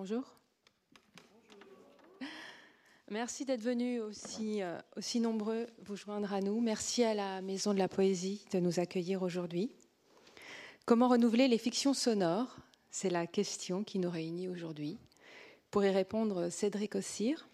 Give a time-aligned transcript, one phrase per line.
[0.00, 0.22] Bonjour.
[3.10, 6.60] Merci d'être venus aussi, euh, aussi nombreux vous joindre à nous.
[6.60, 9.72] Merci à la Maison de la Poésie de nous accueillir aujourd'hui.
[10.86, 12.58] Comment renouveler les fictions sonores?
[12.92, 14.98] C'est la question qui nous réunit aujourd'hui.
[15.72, 17.48] Pour y répondre, Cédric Ossir.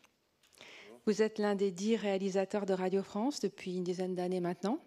[1.07, 4.81] Vous êtes l'un des dix réalisateurs de Radio France depuis une dizaine d'années maintenant.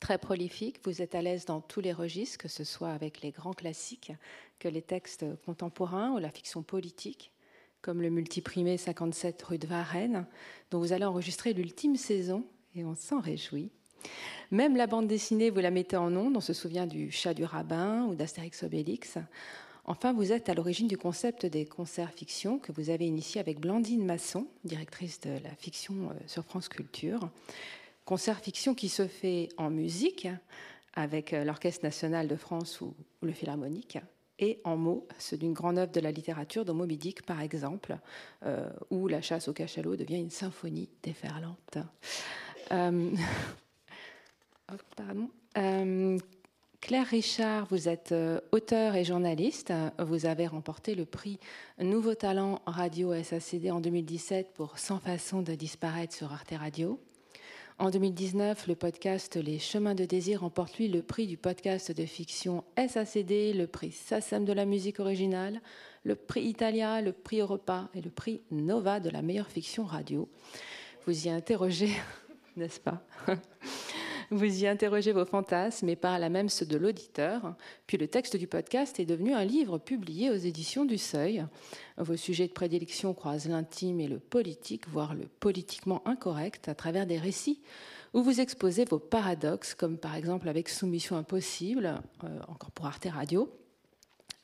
[0.00, 3.30] Très prolifique, vous êtes à l'aise dans tous les registres, que ce soit avec les
[3.30, 4.12] grands classiques,
[4.58, 7.32] que les textes contemporains ou la fiction politique,
[7.80, 10.26] comme le multiprimé 57 rue de Varennes,
[10.70, 12.44] dont vous allez enregistrer l'ultime saison,
[12.74, 13.70] et on s'en réjouit.
[14.50, 17.44] Même la bande dessinée, vous la mettez en ondes, on se souvient du Chat du
[17.44, 19.18] Rabbin ou d'Astérix Obélix.
[19.84, 23.60] Enfin, vous êtes à l'origine du concept des concerts fiction que vous avez initié avec
[23.60, 27.30] Blandine Masson, directrice de la fiction euh, sur France Culture.
[28.06, 30.28] Concert fiction qui se fait en musique
[30.94, 33.98] avec euh, l'Orchestre national de France ou le Philharmonique
[34.38, 37.98] et en mots, ceux d'une grande œuvre de la littérature, dont Moby Dick par exemple,
[38.44, 41.78] euh, où la chasse au cachalot devient une symphonie déferlante.
[42.70, 43.10] Euh,
[46.80, 48.14] Claire Richard, vous êtes
[48.52, 49.72] auteur et journaliste.
[49.98, 51.40] Vous avez remporté le prix
[51.80, 57.00] Nouveau Talent Radio SACD en 2017 pour Sans façon de disparaître sur Arte Radio.
[57.78, 62.06] En 2019, le podcast Les Chemins de Désir remporte lui le prix du podcast de
[62.06, 65.60] fiction SACD, le prix SACEM de la musique originale,
[66.02, 70.26] le prix Italia, le prix Europa et le prix Nova de la meilleure fiction radio.
[71.06, 71.92] Vous y interrogez,
[72.56, 73.02] n'est-ce pas?
[74.30, 77.54] Vous y interrogez vos fantasmes et par là même ceux de l'auditeur.
[77.86, 81.44] Puis le texte du podcast est devenu un livre publié aux éditions du Seuil.
[81.96, 87.06] Vos sujets de prédilection croisent l'intime et le politique, voire le politiquement incorrect, à travers
[87.06, 87.60] des récits
[88.14, 93.08] où vous exposez vos paradoxes, comme par exemple avec Soumission impossible, euh, encore pour Arte
[93.12, 93.50] Radio,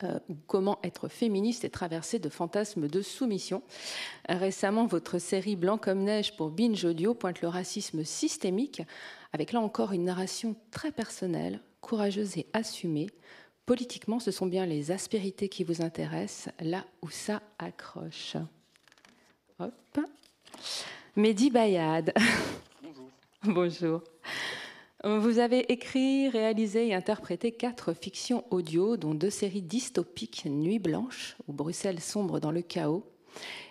[0.04, 3.62] euh, comment être féministe et traverser de fantasmes de soumission.
[4.28, 8.82] Récemment, votre série Blanc comme neige pour Binge Audio pointe le racisme systémique
[9.32, 13.08] avec là encore une narration très personnelle, courageuse et assumée.
[13.66, 18.36] Politiquement, ce sont bien les aspérités qui vous intéressent, là où ça accroche.
[19.58, 20.00] Hop.
[21.16, 22.12] Mehdi Bayad.
[22.82, 23.10] Bonjour.
[23.44, 24.11] Bonjour.
[25.04, 31.36] Vous avez écrit, réalisé et interprété quatre fictions audio, dont deux séries dystopiques, Nuit blanche,
[31.48, 33.04] ou Bruxelles sombre dans le chaos,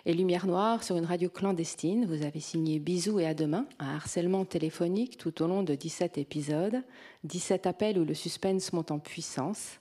[0.04, 2.04] et Lumière Noire sur une radio clandestine.
[2.04, 6.18] Vous avez signé Bisous et à demain, un harcèlement téléphonique tout au long de 17
[6.18, 6.82] épisodes,
[7.24, 9.80] 17 appels où le suspense monte en puissance,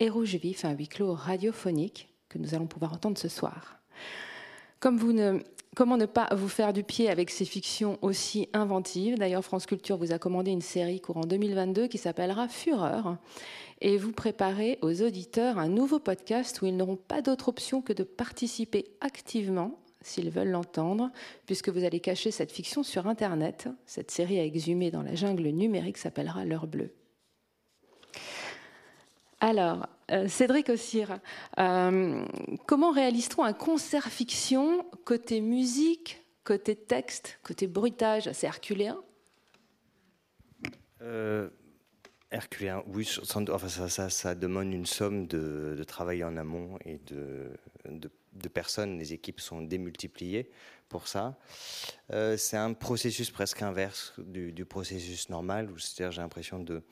[0.00, 3.78] et Rouge Vif, un huis clos radiophonique que nous allons pouvoir entendre ce soir.
[4.80, 5.38] Comme vous ne,
[5.78, 9.16] comment ne pas vous faire du pied avec ces fictions aussi inventives?
[9.16, 13.16] D'ailleurs, France Culture vous a commandé une série courant 2022 qui s'appellera Fureur
[13.80, 17.92] et vous préparez aux auditeurs un nouveau podcast où ils n'auront pas d'autre option que
[17.92, 21.12] de participer activement s'ils veulent l'entendre,
[21.46, 23.68] puisque vous allez cacher cette fiction sur Internet.
[23.86, 26.92] Cette série à exhumer dans la jungle numérique s'appellera L'heure bleue.
[29.40, 29.86] Alors,
[30.26, 31.18] Cédric Ossir,
[31.58, 32.24] euh,
[32.66, 38.96] comment réalise-t-on un concert fiction côté musique, côté texte, côté bruitage C'est herculéen?
[41.02, 41.50] Euh,
[42.30, 47.50] Herculéen, oui, ça, ça, demande une somme de, travail en amont et de,
[47.86, 48.98] de, personnes.
[48.98, 50.50] Les équipes sont démultipliées
[50.90, 51.38] pour ça.
[52.12, 56.82] Euh, c'est un processus presque inverse du, processus normal, c'est-à-dire j'ai l'impression de,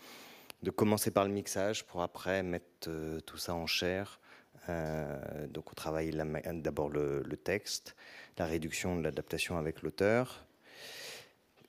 [0.63, 4.21] de commencer par le mixage pour après mettre euh, tout ça en chair.
[4.69, 6.11] Euh, donc on travaille
[6.55, 7.95] d'abord le, le, texte,
[8.39, 10.47] la réduction l'adaptation avec l'auteur,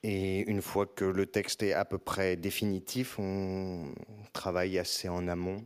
[0.03, 3.93] et une fois que le texte est à peu près définitif, on
[4.33, 5.65] travaille assez en amont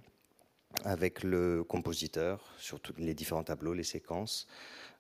[0.86, 4.48] avec le compositeur sur tous les différents tableaux, les séquences,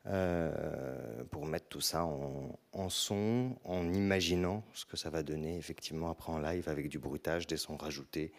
[0.07, 6.09] euh, pour mettre tout ça en, son, en imaginant ce que ça va donner effectivement
[6.09, 8.31] après en live avec du bruitage, des sons rajoutés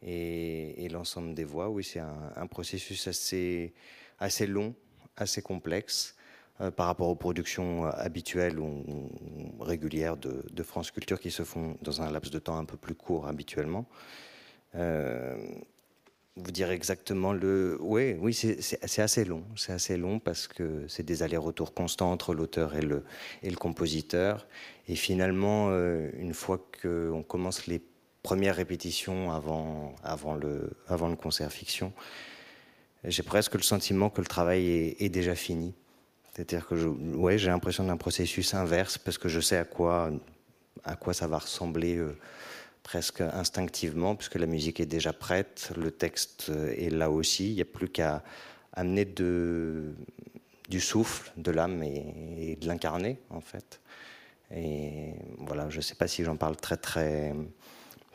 [0.00, 1.68] et, l'ensemble des voix.
[1.68, 3.74] Oui, c'est un, processus assez,
[4.18, 4.74] assez long,
[5.16, 6.16] assez complexe.
[6.60, 8.84] Euh, par rapport aux productions euh, habituelles ou,
[9.60, 12.94] régulières de, France Culture qui se font dans un laps de temps un peu plus
[12.94, 13.86] court habituellement.
[16.36, 17.76] Vous dire exactement le.
[17.80, 19.44] Oui, oui, c'est assez long.
[19.56, 23.04] C'est assez long parce que c'est des allers-retours constants entre l'auteur et le,
[23.42, 24.46] et le compositeur.
[24.88, 25.70] Et finalement,
[26.18, 27.82] une fois qu'on commence les
[28.22, 31.92] premières répétitions avant, avant, le, avant le concert fiction,
[33.04, 35.74] j'ai presque le sentiment que le travail est, déjà fini.
[36.32, 36.76] C'est-à-dire que
[37.36, 40.10] j'ai l'impression d'un processus inverse parce que je sais à quoi,
[40.84, 42.16] à quoi ça va ressembler euh,
[42.82, 47.50] presque instinctivement, puisque la musique est déjà prête, le texte est là aussi.
[47.50, 48.22] Il n'y a plus qu'à
[48.72, 53.80] amener du souffle, de l'âme et, de l'incarner en fait.
[54.54, 57.34] Et voilà, je ne sais pas si j'en parle très très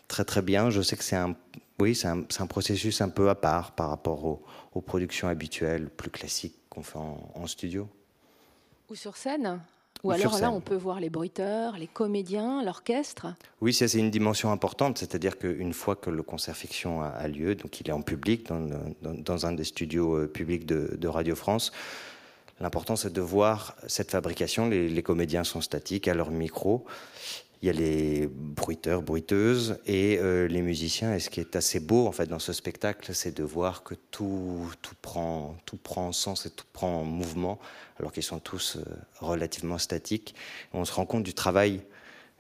[0.07, 0.69] très très bien.
[0.69, 1.35] Je sais que c'est un,
[1.79, 4.41] oui, c'est un, processus un peu à part par rapport
[4.73, 7.89] aux productions habituelles, plus classiques qu'on fait en, studio.
[8.89, 9.59] Ou sur scène
[10.03, 13.27] ou alors là, on peut voir les bruiteurs, les comédiens, l'orchestre.
[13.61, 17.79] Oui, c'est une dimension importante, c'est-à-dire qu'une fois que le concert fiction a, lieu, donc
[17.81, 18.67] il est en public dans,
[19.01, 21.71] dans, un des studios euh, publics de, de Radio France,
[22.59, 24.69] l'important c'est de voir cette fabrication.
[24.69, 26.85] Les, les, comédiens sont statiques à leur micro
[27.61, 31.15] il y a les bruiteurs, bruiteuses et euh, les musiciens.
[31.15, 33.95] Et ce qui est assez beau en fait dans ce spectacle, c'est de voir que
[34.11, 34.69] tout,
[35.01, 37.59] prend, tout prend sens et tout prend en mouvement,
[37.99, 38.83] alors qu'ils sont tous euh,
[39.19, 40.35] relativement statiques.
[40.73, 41.81] on se rend compte du travail,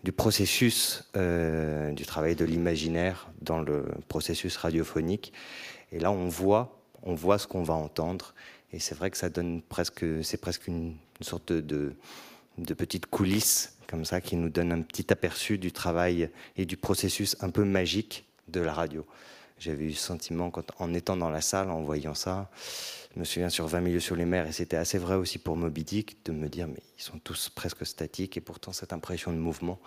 [0.03, 5.33] du processus, euh, du travail de l'imaginaire dans le processus radiophonique.
[5.91, 8.33] Et là, on voit, on voit ce qu'on va entendre.
[8.71, 11.95] Et c'est vrai que ça donne presque, c'est presque une, sorte de,
[12.57, 16.77] de petite coulisse comme ça, qui nous donne un petit aperçu du travail et du
[16.77, 19.05] processus un peu magique de la radio.
[19.59, 22.51] J'avais eu ce sentiment quand, en étant dans la salle, en voyant ça.
[23.15, 25.55] Je me souviens sur 20 milieux sur les mers, et c'était assez vrai aussi pour
[25.55, 29.31] Moby Dick, de me dire, mais ils sont tous presque statiques, et pourtant cette impression
[29.31, 29.79] de mouvement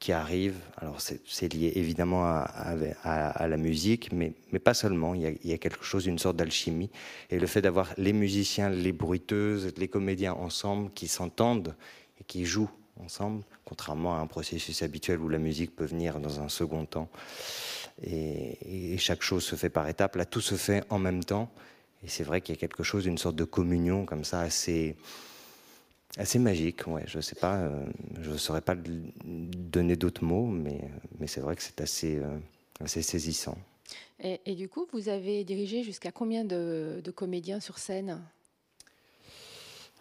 [0.00, 5.26] qui arrive, alors c'est lié évidemment à, la musique, mais, mais pas seulement, il y,
[5.26, 6.90] a, il y a quelque chose, une sorte d'alchimie,
[7.30, 11.76] et le fait d'avoir les musiciens, les bruiteuses, les comédiens ensemble, qui s'entendent
[12.26, 12.70] qui jouent
[13.00, 17.08] ensemble, contrairement à un processus habituel où la musique peut venir dans un second temps.
[18.02, 20.16] Et, chaque chose se fait par étapes.
[20.16, 21.50] Là, tout se fait en même temps.
[22.04, 24.96] Et c'est vrai qu'il y a quelque chose, une sorte de communion comme ça, assez,
[26.18, 26.86] assez magique.
[26.86, 27.84] Ouais, je ne sais pas, euh,
[28.20, 28.76] je saurais pas
[29.24, 30.80] donner d'autres mots, mais,
[31.18, 32.38] mais c'est vrai que c'est assez, euh,
[32.80, 33.58] assez saisissant.
[34.20, 38.20] Et, du coup, vous avez dirigé jusqu'à combien de comédiens sur scène?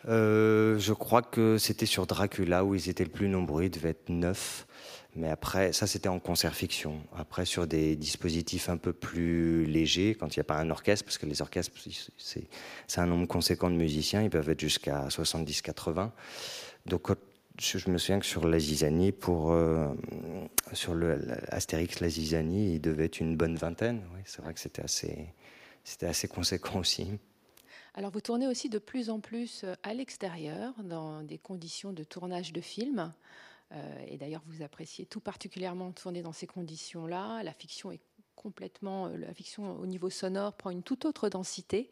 [0.07, 3.89] Euh, je crois que c'était sur Dracula où ils étaient le plus nombreux, ils devaient
[3.89, 4.67] être neuf.
[5.15, 7.01] Mais après, ça c'était en concert fiction.
[7.15, 11.05] Après, sur des dispositifs un peu plus légers, quand il n'y a pas un orchestre,
[11.05, 11.73] parce que les orchestres,
[12.17, 12.47] c'est
[12.97, 16.11] un nombre conséquent de musiciens, ils peuvent être jusqu'à 70-80.
[16.85, 17.09] Donc,
[17.59, 19.87] je me souviens que sur la Zizanie, pour, euh,
[20.71, 21.19] sur le
[21.49, 24.01] Astérix la Zizanie, il devait être une bonne vingtaine.
[24.15, 25.27] Oui, c'est vrai que c'était assez,
[25.83, 27.19] c'était assez conséquent aussi.
[27.93, 32.03] Alors vous tournez aussi de plus en plus euh, à l'extérieur, dans des conditions de
[32.03, 33.13] tournage de films.
[33.73, 37.43] Euh, et d'ailleurs, vous appréciez tout particulièrement tourner dans ces conditions-là.
[37.43, 38.01] La fiction est
[38.35, 41.89] complètement, euh, la fiction au niveau sonore prend une toute autre densité.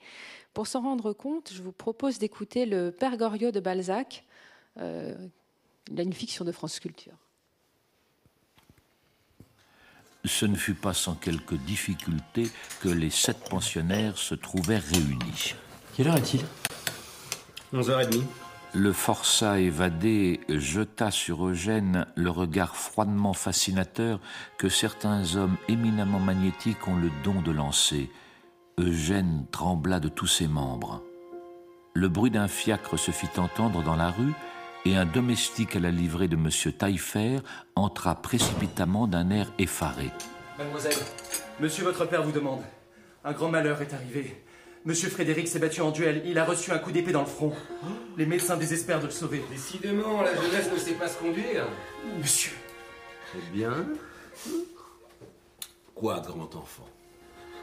[0.54, 4.25] Pour s'en rendre compte, je vous propose d'écouter le Père Goriot de Balzac.
[4.78, 5.16] Euh,
[5.95, 7.18] une fiction de France Culture.
[10.25, 12.48] Ce ne fut pas sans quelques difficultés
[12.81, 15.56] que les sept pensionnaires se trouvèrent réunis.
[16.00, 16.46] Quelle heure est-il?
[17.74, 18.22] 11h30.
[18.74, 24.22] Le forçat évadé jeta sur Eugène le regard froidement fascinateur
[24.57, 28.10] que certains hommes éminemment magnétiques ont le don de lancer.
[28.78, 31.04] Eugène trembla de tous ses membres.
[31.94, 34.31] Le bruit d'un fiacre se fit entendre dans la rue
[34.86, 36.50] et un domestique à la livrée de M.
[36.78, 37.40] Taillefer
[37.75, 40.12] entra précipitamment d'un air effaré.
[40.57, 40.95] Mademoiselle,
[41.60, 42.62] monsieur votre père vous demande.
[43.25, 44.42] Un grand malheur est arrivé.
[44.86, 46.24] Monsieur Frédéric s'est battu en duel.
[46.26, 47.52] Il a reçu un coup d'épée dans le front.
[48.18, 49.44] Les médecins désespèrent de le sauver.
[49.52, 51.68] Décidément, la jeunesse ne sait pas se conduire.
[52.18, 52.54] Monsieur.
[53.30, 53.74] Très bien.
[55.94, 56.88] Quoi, grand enfant?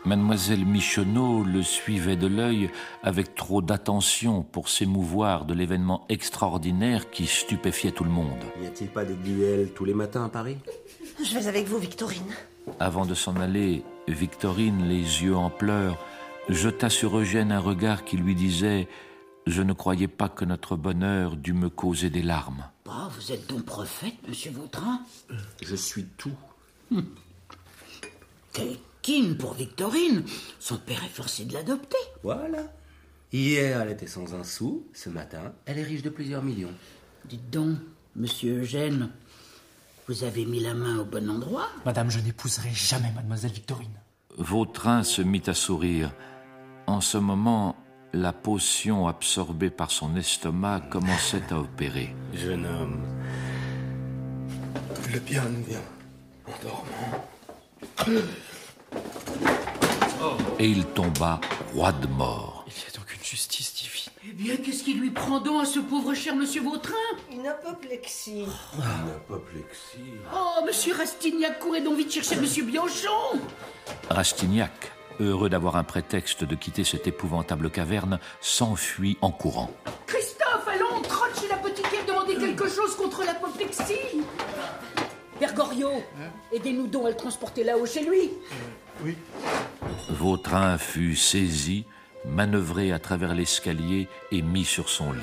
[0.05, 2.71] Mademoiselle Michonneau le suivait de l'œil
[3.03, 8.45] avec trop d'attention pour s'émouvoir de l'événement extraordinaire qui stupéfiait tout le monde.
[8.61, 10.59] N'y a-t-il pas des duels tous les matins à Paris?
[11.19, 12.31] Je vais avec vous, Victorine.
[12.79, 15.99] Avant de s'en aller, Victorine, les yeux en pleurs,
[16.49, 18.89] jeta sur Eugène un regard qui lui disait
[19.47, 22.69] Je ne croyais pas que notre bonheur dût me causer des larmes.
[22.85, 25.01] Bah, vous êtes donc prophète, monsieur Vautrin
[25.63, 26.37] Je suis tout.
[28.53, 30.25] Quelle pour Victorine
[30.59, 31.97] Son père est forcé de l'adopter.
[32.25, 32.65] Voilà.
[33.33, 34.85] Hier, elle était sans un sou.
[34.95, 36.73] Ce matin, elle est riche de plusieurs millions.
[37.25, 37.79] Dites donc,
[38.17, 39.11] monsieur Eugène,
[40.09, 44.01] vous avez mis la main au bon endroit Madame, je n'épouserai jamais mademoiselle Victorine.
[44.39, 46.13] Vautrin se mit à sourire.
[46.87, 47.77] En ce moment,
[48.13, 52.15] la potion absorbée par son estomac commençait à opérer.
[52.33, 53.03] Jeune homme,
[55.13, 55.83] le bien nous vient
[56.47, 57.25] en dormant.
[60.59, 61.41] Et il tomba
[61.75, 62.65] roi de mort.
[62.69, 64.13] Il y a donc une justice divine.
[64.29, 66.95] Eh bien, qu'est-ce qui lui prend donc à ce pauvre cher monsieur Vautrin?
[67.33, 68.47] Une apoplexie.
[68.75, 70.15] Une apoplexie.
[70.35, 73.41] Oh, monsieur Rastignac, courez donc vite chercher monsieur Bianchon
[74.11, 79.71] Rastignac, heureux d'avoir un prétexte de quitter cette épouvantable caverne, s'enfuit en courant.
[80.07, 84.23] Christophe, allons, trotte chez l'apothicaire demander quelque chose contre l'apoplexie.
[85.41, 85.91] Bergorio,
[86.53, 88.31] aidez-nous donc à le transporter là-haut chez lui.
[89.05, 89.17] Oui.
[90.09, 91.85] Vautrin fut saisi,
[92.25, 95.21] manœuvré à travers l'escalier et mis sur son lit.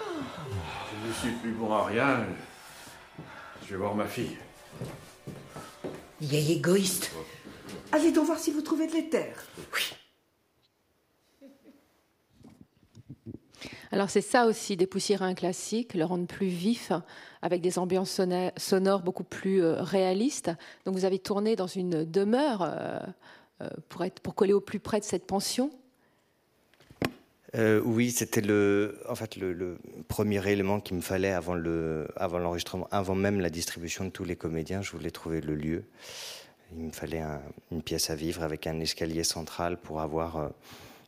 [0.00, 2.26] Je ne suis plus bon à rien.
[3.64, 4.36] Je vais voir ma fille.
[6.20, 7.10] Vieil égoïste.
[7.92, 9.34] Allez donc voir si vous trouvez de l'éther.
[13.92, 16.92] Alors c'est ça aussi, dépoussiérer un classique, le rendre plus vif,
[17.40, 18.20] avec des ambiances
[18.56, 20.50] sonores beaucoup plus euh, réalistes.
[20.84, 22.98] Donc vous avez tourné dans une demeure euh,
[23.62, 25.70] euh, pour, être, pour coller au plus près de cette pension.
[27.54, 29.78] Euh, oui, c'était le, en fait, le, le
[30.08, 34.24] premier élément qu'il me fallait avant le, avant l'enregistrement, avant même la distribution de tous
[34.24, 34.82] les comédiens.
[34.82, 35.84] Je voulais trouver le lieu.
[36.76, 37.40] Il me fallait un-
[37.72, 40.48] une pièce à vivre avec un escalier central pour avoir, euh,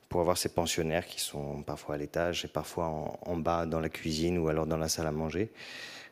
[0.08, 2.86] pour avoir ces pensionnaires qui sont parfois à l'étage et parfois
[3.22, 5.50] en, bas dans la cuisine ou alors dans la salle à manger.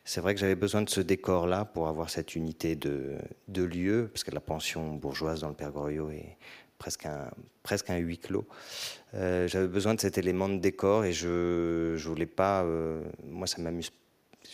[0.05, 3.17] C'est vrai que j'avais besoin de ce décor-là pour avoir cette unité de,
[3.49, 6.37] de lieu, parce que la pension bourgeoise dans le Père Goriot est
[6.79, 7.31] presque un,
[7.63, 8.47] presque un huis clos.
[9.15, 12.63] Euh, j'avais besoin de cet élément de décor et je je voulais pas.
[12.65, 13.91] euh, moi, ça m'amuse.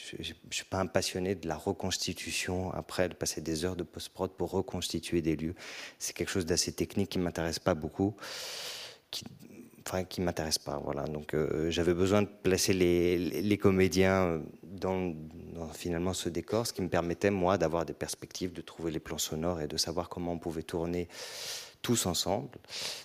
[0.02, 3.85] Je je suis pas un passionné de la reconstitution après de passer des heures de
[3.85, 5.54] post-prod pour reconstituer des lieux.
[5.99, 8.14] C'est quelque chose d'assez technique qui m'intéresse pas beaucoup,
[9.87, 10.78] enfin qui m'intéresse pas.
[10.78, 11.04] Voilà.
[11.04, 15.14] Donc euh, j'avais besoin de placer les comédiens dans,
[15.54, 19.00] dans finalement ce décor, ce qui me permettait moi d'avoir des perspectives, de trouver les
[19.00, 21.09] plans sonores et de savoir comment on pouvait tourner
[21.83, 22.59] tous ensemble.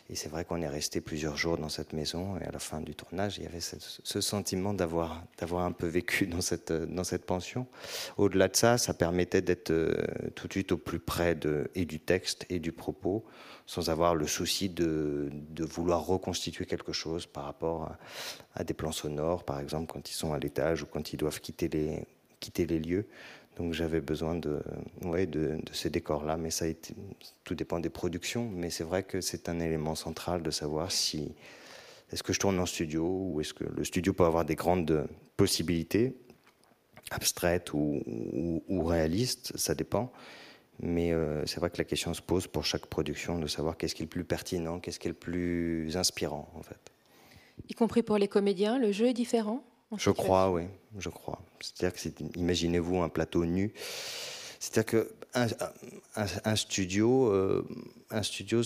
[0.10, 2.80] Et c'est vrai qu'on est resté plusieurs jours dans cette maison et à la fin
[2.80, 7.04] du tournage, il y avait ce, sentiment d'avoir d'avoir un peu vécu dans cette dans
[7.04, 7.68] cette pension.
[8.18, 9.94] Au-delà de ça, ça permettait d'être euh,
[10.36, 13.26] tout de suite au plus près de et du texte et du propos,
[13.66, 17.98] sans avoir le souci de de vouloir reconstituer quelque chose par rapport à,
[18.56, 21.42] à des plans sonores, par exemple quand ils sont à l'étage ou quand ils doivent
[21.42, 22.06] quitter les
[22.40, 23.08] quitter les lieux.
[23.58, 24.62] Donc j'avais besoin de,
[25.04, 26.66] ouais, de, ces décors-là, mais ça
[27.44, 28.50] tout dépend des productions.
[28.54, 31.34] Mais c'est vrai que c'est un élément central de savoir si
[32.12, 35.08] est-ce que je tourne en studio ou est-ce que le studio peut avoir des grandes
[35.36, 36.16] possibilités
[37.12, 38.02] abstraites ou,
[38.68, 40.12] ou, réalistes, ça dépend.
[40.80, 43.96] Mais euh, c'est vrai que la question se pose pour chaque production de savoir qu'est-ce
[43.96, 46.92] qui est le plus pertinent, qu'est-ce qui est le plus inspirant en fait.
[47.70, 49.64] Y compris pour les comédiens, le jeu est différent?
[49.64, 50.64] en Je crois, oui,
[50.98, 51.40] je crois.
[51.62, 53.74] C'est-à-dire que c'est, imaginez-vous un plateau nu.
[54.60, 55.12] C'est-à-dire que
[56.46, 57.66] un, studio, euh,
[58.10, 58.62] un studio,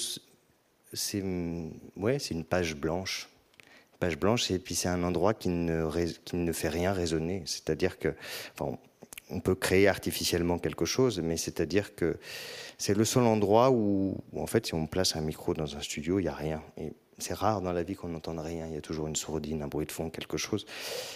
[0.93, 1.23] c'est,
[1.97, 3.29] ouais, c'est une page blanche.
[3.93, 6.91] Une page blanche et puis c'est un endroit qui ne, rés- qui ne fait rien
[6.93, 7.43] résonner.
[7.45, 8.15] C'est-à-dire que,
[8.53, 8.79] enfin, on-
[9.33, 12.17] on peut créer artificiellement quelque chose, mais c'est-à-dire que
[12.77, 15.81] c'est le seul endroit où, où, en fait, si on place un micro dans un
[15.81, 16.61] studio, il n'y a rien.
[16.77, 18.67] Et c'est rare dans la vie qu'on n'entende rien.
[18.67, 20.65] Il y a toujours une sourdine, un bruit de fond, quelque chose.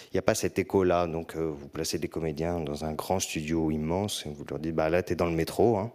[0.05, 1.07] Il n'y a pas cet écho-là.
[1.07, 4.75] Donc, euh, vous placez des comédiens dans un grand studio immense et vous leur dites,
[4.75, 5.77] bah là, tu es dans le métro.
[5.77, 5.91] hein.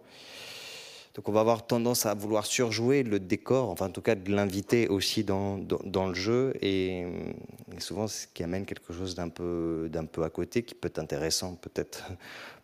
[1.14, 4.30] Donc, on va avoir tendance à vouloir surjouer le décor, enfin, en tout cas, de
[4.30, 6.54] l'inviter aussi dans, le jeu.
[6.62, 10.86] Et, et souvent, ce qui amène quelque chose d'un peu, peu à côté, qui peut
[10.86, 12.04] être intéressant, peut-être,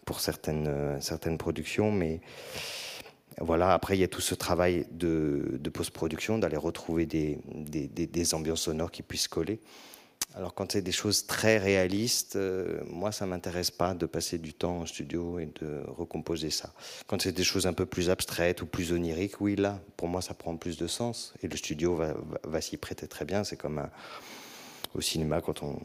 [0.04, 2.20] pour certaines, euh, certaines productions, mais.
[3.40, 8.90] Voilà, après, il y a tout ce travail de, post-production, d'aller retrouver des, ambiances sonores
[8.90, 9.60] qui puissent coller.
[10.34, 14.52] Alors, quand c'est des choses très réalistes, euh, moi, ça m'intéresse pas de passer du
[14.52, 16.74] temps en studio et de recomposer ça.
[17.06, 20.20] Quand c'est des choses un peu plus abstraites ou plus oniriques, oui, là, pour moi,
[20.20, 21.32] ça prend plus de sens.
[21.42, 21.98] Et le studio
[22.44, 23.44] va, s'y prêter très bien.
[23.44, 23.86] C'est comme
[24.94, 25.78] au cinéma quand on,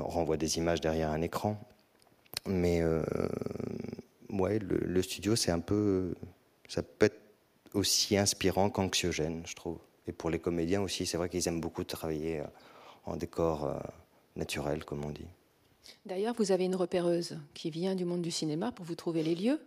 [0.00, 1.60] renvoie des images derrière un écran.
[2.46, 3.02] Mais euh,
[4.30, 6.14] ouais, le studio, c'est un peu.
[6.68, 7.20] Ça peut être
[7.74, 9.78] aussi inspirant qu'anxiogène, je trouve.
[10.06, 12.46] Et pour les comédiens aussi, c'est vrai qu'ils aiment beaucoup travailler euh,
[13.04, 13.74] en décor euh,
[14.36, 15.26] naturel, comme on dit.
[16.06, 19.34] D'ailleurs, vous avez une repéreuse qui vient du monde du cinéma pour vous trouver les
[19.34, 19.60] lieux.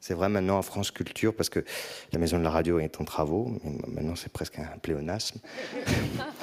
[0.00, 1.64] C'est vrai maintenant en France Culture, parce que
[2.12, 5.40] la maison de la radio est en travaux, mais maintenant c'est presque un pléonasme.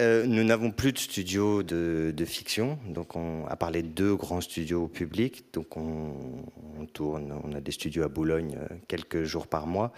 [0.00, 4.14] Euh, nous n'avons plus de studio de, de fiction, donc on, à part les deux
[4.16, 6.14] grands studios publics, donc on,
[6.94, 9.92] tourne, on a des studios à Boulogne euh, quelques jours par mois,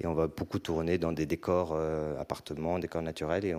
[0.00, 3.54] et on va beaucoup tourner dans des décors euh, appartements, décors naturels, et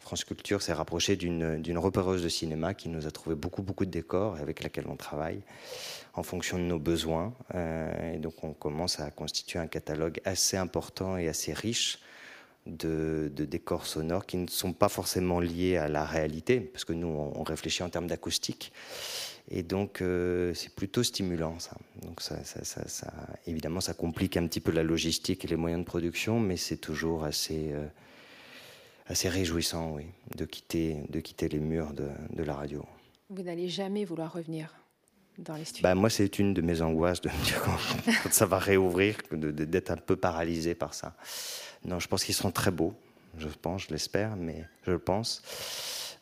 [0.00, 3.84] France Culture s'est rapproché d'une d'une repéreuse de cinéma qui nous a trouvé beaucoup beaucoup
[3.84, 5.40] de décors et avec laquelle on travaille
[6.14, 10.56] en fonction de nos besoins, euh, et donc on commence à constituer un catalogue assez
[10.56, 12.00] important et assez riche
[12.66, 17.08] de, décors sonores qui ne sont pas forcément liés à la réalité, parce que nous,
[17.08, 18.72] on, réfléchit en termes d'acoustique.
[19.50, 21.76] Et donc, euh, c'est plutôt stimulant, ça.
[22.02, 22.36] Donc, ça,
[23.46, 26.76] évidemment, ça complique un petit peu la logistique et les moyens de production, mais c'est
[26.76, 27.86] toujours assez, euh,
[29.06, 30.04] assez réjouissant, oui,
[30.36, 32.84] de quitter, de quitter les murs de, de la radio.
[33.30, 34.74] Vous n'allez jamais vouloir revenir
[35.38, 35.82] dans les studios?
[35.82, 39.90] Bah, Moi, c'est une de mes angoisses de me dire quand, ça va réouvrir, d'être
[39.90, 41.16] un peu paralysé par ça.
[41.84, 42.94] Non, je pense qu'ils seront très beaux.
[43.38, 45.42] Je pense, je l'espère, mais je le pense.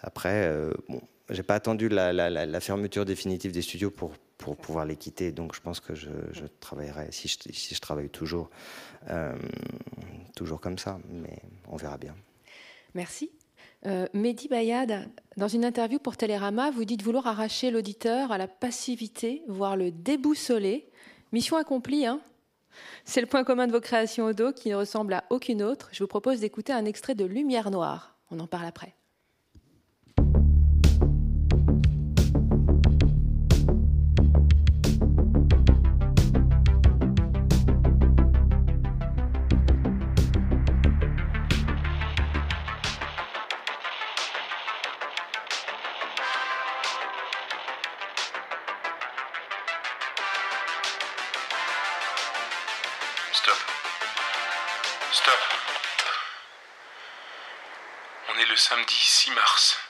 [0.00, 4.12] Après, euh, bon, j'ai pas attendu la, fermeture définitive des studios pour,
[4.56, 5.32] pouvoir les quitter.
[5.32, 6.08] Donc, je pense que je,
[6.60, 8.50] travaillerai, si je, si je, travaille toujours,
[9.08, 9.36] euh,
[10.34, 10.98] toujours comme ça.
[11.08, 11.38] Mais
[11.68, 12.14] on verra bien.
[12.94, 13.30] Merci.
[13.86, 18.48] Euh, Mehdi Bayad, dans une interview pour Télérama, vous dites vouloir arracher l'auditeur à la
[18.48, 20.88] passivité, voire le déboussoler.
[21.32, 22.20] Mission accomplie, hein
[23.04, 25.88] c'est le point commun de vos créations audio qui ne ressemble à aucune autre.
[25.92, 28.16] Je vous propose d'écouter un extrait de Lumière Noire.
[28.30, 28.94] On en parle après.
[58.60, 59.80] Samedi 6 mars.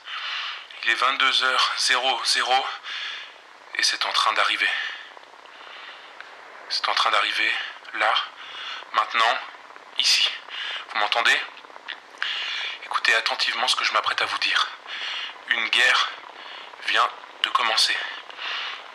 [0.83, 2.63] Il est 22h00
[3.75, 4.69] et c'est en train d'arriver.
[6.69, 7.51] C'est en train d'arriver
[7.95, 8.13] là,
[8.93, 9.37] maintenant,
[9.99, 10.27] ici.
[10.89, 11.37] Vous m'entendez?
[12.85, 14.67] Écoutez attentivement ce que je m'apprête à vous dire.
[15.49, 16.09] Une guerre
[16.87, 17.09] vient
[17.43, 17.95] de commencer.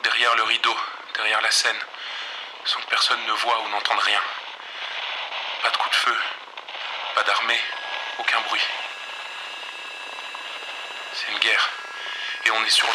[0.03, 0.77] Derrière le rideau,
[1.15, 1.81] derrière la scène,
[2.65, 4.23] sans que personne ne voit ou n'entende rien.
[5.67, 6.17] Pas de coup de feu,
[7.17, 7.61] pas d'armée,
[8.21, 8.63] aucun bruit.
[11.13, 11.71] C'est une guerre.
[12.45, 12.93] Et on est sur le...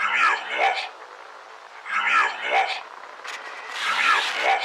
[0.00, 0.76] Lumière noire.
[1.90, 2.70] Lumière noire.
[3.84, 4.62] Lumière noire.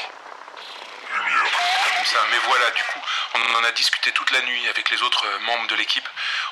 [1.14, 1.52] Lumière.
[1.98, 3.02] Comme ça, mais voilà, du coup,
[3.34, 6.08] on en a discuté toute la nuit avec les autres euh, membres de l'équipe.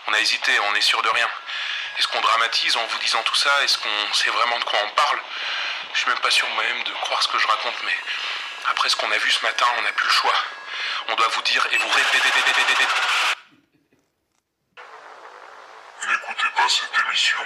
[0.07, 1.29] On a hésité, on est sûr de rien.
[1.97, 3.63] Est-ce qu'on dramatise en vous disant tout ça?
[3.63, 5.21] Est-ce qu'on sait vraiment de quoi on parle?
[6.09, 7.95] Suis même pas sûr moi-même de croire ce que je raconte, mais
[8.69, 10.33] après ce qu'on a vu ce matin, on n'a plus le choix.
[11.07, 12.29] On doit vous dire et vous répéter.
[16.07, 17.37] N'écoutez pas cette émission.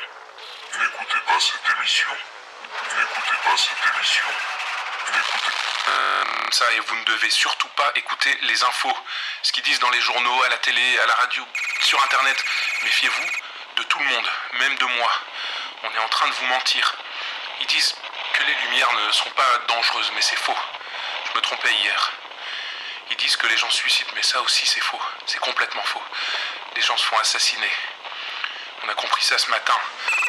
[0.80, 2.10] N'écoutez pas cette émission.
[2.96, 4.26] N'écoutez pas cette émission.
[5.12, 5.52] N'écoutez
[5.90, 8.98] euh, ça, et vous ne devez surtout pas écouter les infos.
[9.42, 11.46] Ce qu'ils disent dans les journaux, à la télé, à la radio,
[11.82, 12.38] sur Internet.
[12.84, 13.28] Méfiez-vous
[13.76, 15.12] de tout le monde, même de moi.
[15.84, 16.96] On est en train de vous mentir.
[17.60, 17.96] Ils disent
[18.46, 20.58] les lumières ne sont pas dangereuses, mais c'est faux.
[21.26, 22.12] Je me trompais hier.
[23.10, 25.02] Ils disent que les gens suicident, mais ça aussi c'est faux.
[25.26, 26.02] C'est complètement faux.
[26.76, 27.72] Les gens se font assassiner.
[28.84, 29.76] On a compris ça ce matin,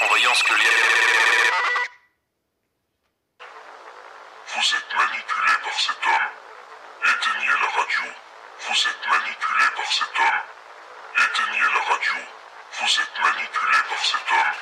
[0.02, 0.70] en voyant ce que les...
[4.46, 6.28] Vous êtes manipulé par cet homme.
[7.04, 8.02] Éteignez la radio.
[8.60, 10.40] Vous êtes manipulé par cet homme.
[11.18, 12.14] Éteignez la radio.
[12.72, 14.52] Vous êtes manipulé par cet homme.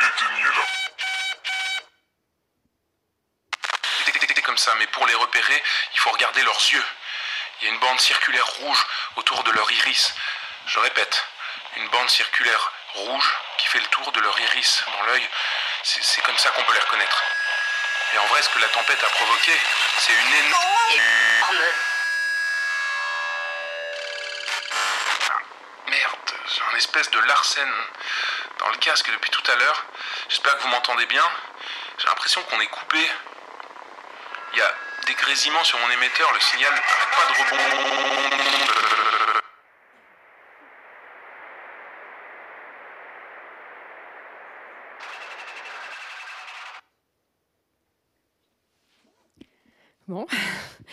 [0.00, 0.84] Éteignez la...
[4.44, 6.84] comme mais pour les repérer, il faut regarder leurs yeux.
[7.60, 10.14] Il y a une bande circulaire rouge autour de leur iris.
[10.66, 11.26] Je répète,
[11.76, 15.28] une bande circulaire rouge qui fait le tour de leur iris dans l'œil.
[15.82, 17.22] C'est comme ça qu'on peut les reconnaître.
[18.14, 19.52] Et en vrai, ce que la tempête a provoqué,
[19.98, 20.64] c'est une énorme...
[25.86, 27.74] Merde, j'ai un espèce de larcène
[28.58, 29.84] dans le casque depuis tout à l'heure.
[30.28, 31.24] J'espère que vous m'entendez bien.
[31.98, 33.10] J'ai l'impression qu'on est coupé.
[34.54, 34.72] Il y a
[35.08, 38.74] des grésillements sur mon émetteur, le signal n'arrête pas de rebondir.
[50.06, 50.26] Bon.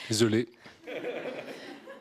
[0.07, 0.49] Désolé.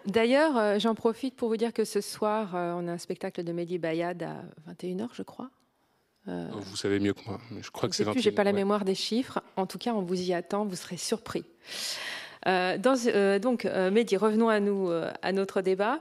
[0.06, 3.44] D'ailleurs, euh, j'en profite pour vous dire que ce soir, euh, on a un spectacle
[3.44, 5.50] de Mehdi Bayad à 21h, je crois.
[6.30, 8.20] Euh, vous savez mieux que moi, mais je crois que c'est 21h.
[8.20, 9.40] Je n'ai pas la mémoire des chiffres.
[9.56, 11.44] En tout cas, on vous y attend, vous serez surpris.
[12.46, 16.00] dans, donc, Mehdi, revenons à nous, à notre débat.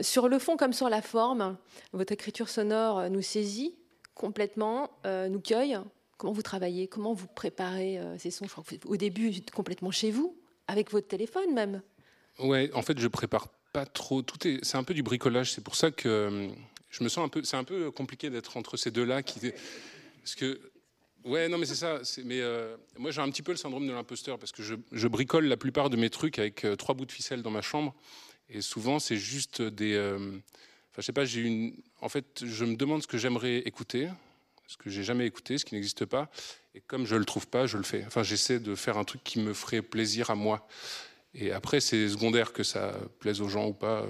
[0.00, 1.56] sur le fond comme sur la forme,
[1.92, 3.74] votre écriture sonore nous saisit
[4.14, 5.78] complètement, nous cueille.
[6.18, 8.44] Comment vous travaillez Comment vous préparez ces sons?
[8.46, 10.36] Je crois que Au début, complètement chez vous,
[10.68, 11.82] avec votre téléphone même.
[12.38, 14.22] Ouais, en fait, je prépare pas trop.
[14.22, 15.52] Tout est, c'est un peu du bricolage.
[15.52, 16.48] C'est pour ça que
[16.92, 17.42] je me sens un peu.
[17.42, 19.40] C'est un peu compliqué d'être entre ces deux-là, qui,
[20.22, 20.60] parce que
[21.24, 22.00] Ouais, non, mais c'est ça.
[22.24, 25.46] Mais euh, moi, j'ai un petit peu le syndrome de l'imposteur parce que je, bricole
[25.46, 27.94] la plupart de mes trucs avec euh, trois bouts de ficelle dans ma chambre.
[28.48, 29.94] Et souvent, c'est juste des.
[29.94, 31.74] Euh, enfin, je sais pas, j'ai une.
[32.00, 34.08] En fait, je me demande ce que j'aimerais écouter,
[34.66, 36.28] ce que j'ai jamais écouté, ce qui n'existe pas.
[36.74, 38.04] Et comme je le trouve pas, je le fais.
[38.06, 40.66] Enfin, j'essaie de faire un truc qui me ferait plaisir à moi.
[41.34, 44.06] Et après, c'est secondaire que ça plaise aux gens ou pas.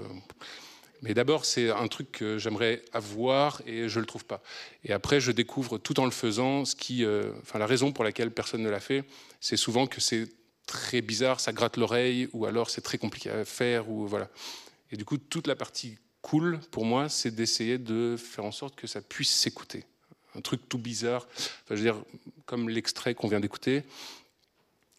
[1.03, 4.41] Mais d'abord, c'est un truc que j'aimerais avoir et je le trouve pas.
[4.85, 8.05] Et après, je découvre tout en le faisant ce qui, euh, enfin, la raison pour
[8.05, 9.03] laquelle personne ne l'a fait,
[9.41, 10.29] c'est souvent que c'est
[10.65, 14.29] très bizarre, ça gratte l'oreille, ou alors c'est très compliqué à faire, ou voilà.
[14.93, 18.77] Et du coup, toute la partie cool pour moi, c'est d'essayer de faire en sorte
[18.77, 19.83] que ça puisse s'écouter.
[20.35, 21.27] Un truc tout bizarre,
[21.69, 22.01] je veux dire,
[22.45, 23.83] comme l'extrait qu'on vient d'écouter,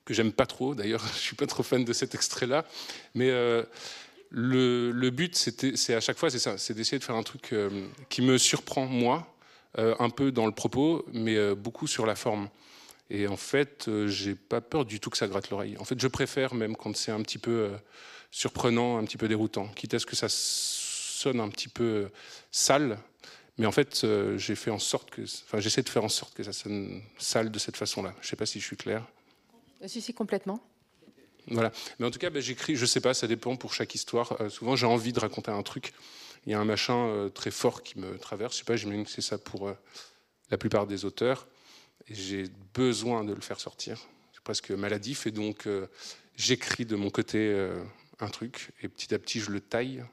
[0.04, 0.74] que j'aime pas trop.
[0.74, 2.66] D'ailleurs, je suis pas trop fan de cet extrait-là,
[3.14, 3.62] mais euh,
[4.30, 7.88] le, but, c'est à chaque fois, c'est ça, c'est d'essayer de faire un truc euh,
[8.08, 9.34] qui me surprend moi,
[9.78, 12.48] euh, un peu dans le propos, mais euh, beaucoup sur la forme.
[13.10, 15.76] Et en fait, j'ai pas peur du tout que ça gratte l'oreille.
[15.78, 17.70] En fait, je préfère même quand c'est un petit peu
[18.30, 22.08] surprenant, un petit peu déroutant, quitte à ce que ça sonne un petit peu
[22.50, 22.98] sale.
[23.58, 24.06] Mais en fait,
[24.36, 27.50] j'ai fait en sorte que, enfin, j'essaie de faire en sorte que ça sonne sale
[27.50, 28.14] de cette façon-là.
[28.22, 29.06] Je sais pas si je suis clair.
[29.86, 30.60] Si, si, complètement.
[31.48, 31.72] Voilà.
[31.98, 34.40] Mais en tout cas, ben, j'écris, je sais pas, ça dépend pour chaque histoire.
[34.40, 35.92] Euh, souvent, j'ai envie de raconter un truc.
[36.46, 38.54] Il y a un machin euh, très fort qui me traverse.
[38.54, 39.74] Je sais pas, j'imagine que c'est ça pour euh,
[40.50, 41.46] la plupart des auteurs.
[42.10, 43.98] J'ai besoin de le faire sortir.
[44.32, 45.26] C'est presque maladif.
[45.26, 45.66] Et donc,
[46.36, 47.66] j'écris de mon côté
[48.20, 48.72] un truc.
[48.82, 50.04] Et petit à petit, je le taille.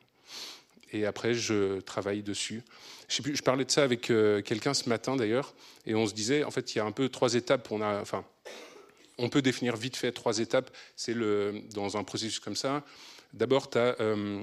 [0.93, 2.61] Et après, je travaille dessus.
[3.09, 5.53] Je, parlais de ça avec quelqu'un ce matin d'ailleurs.
[5.85, 7.69] Et on se disait, en fait, il y a un peu trois étapes.
[7.71, 8.23] On enfin,
[9.21, 10.71] on peut définir vite fait trois étapes.
[10.95, 11.15] C'est
[11.73, 12.83] dans un processus comme ça.
[13.33, 14.41] D'abord, tu euh,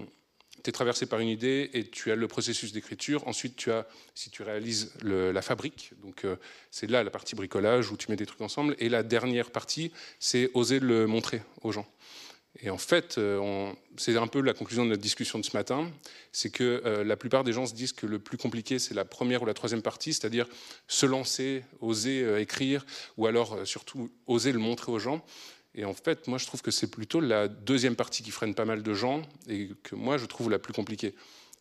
[0.65, 3.27] es traversé par une idée et tu as le processus d'écriture.
[3.27, 6.37] Ensuite, tu as, si tu réalises la fabrique, donc euh,
[6.71, 8.77] c'est là la partie bricolage où tu mets des trucs ensemble.
[8.79, 11.87] Et la dernière partie, c'est oser le montrer aux gens.
[12.61, 15.91] Et en fait, euh, c'est un peu la conclusion de notre discussion de ce matin,
[16.33, 19.05] c'est que euh, la plupart des gens se disent que le plus compliqué, c'est la
[19.05, 20.49] première ou la troisième partie, c'est-à-dire
[20.89, 22.85] se lancer, oser euh, écrire,
[23.17, 25.25] ou alors surtout oser le montrer aux gens.
[25.77, 28.65] Et en fait, moi, je trouve que c'est plutôt la deuxième partie qui freine pas
[28.65, 31.15] mal de gens, et que moi, je trouve la plus compliquée.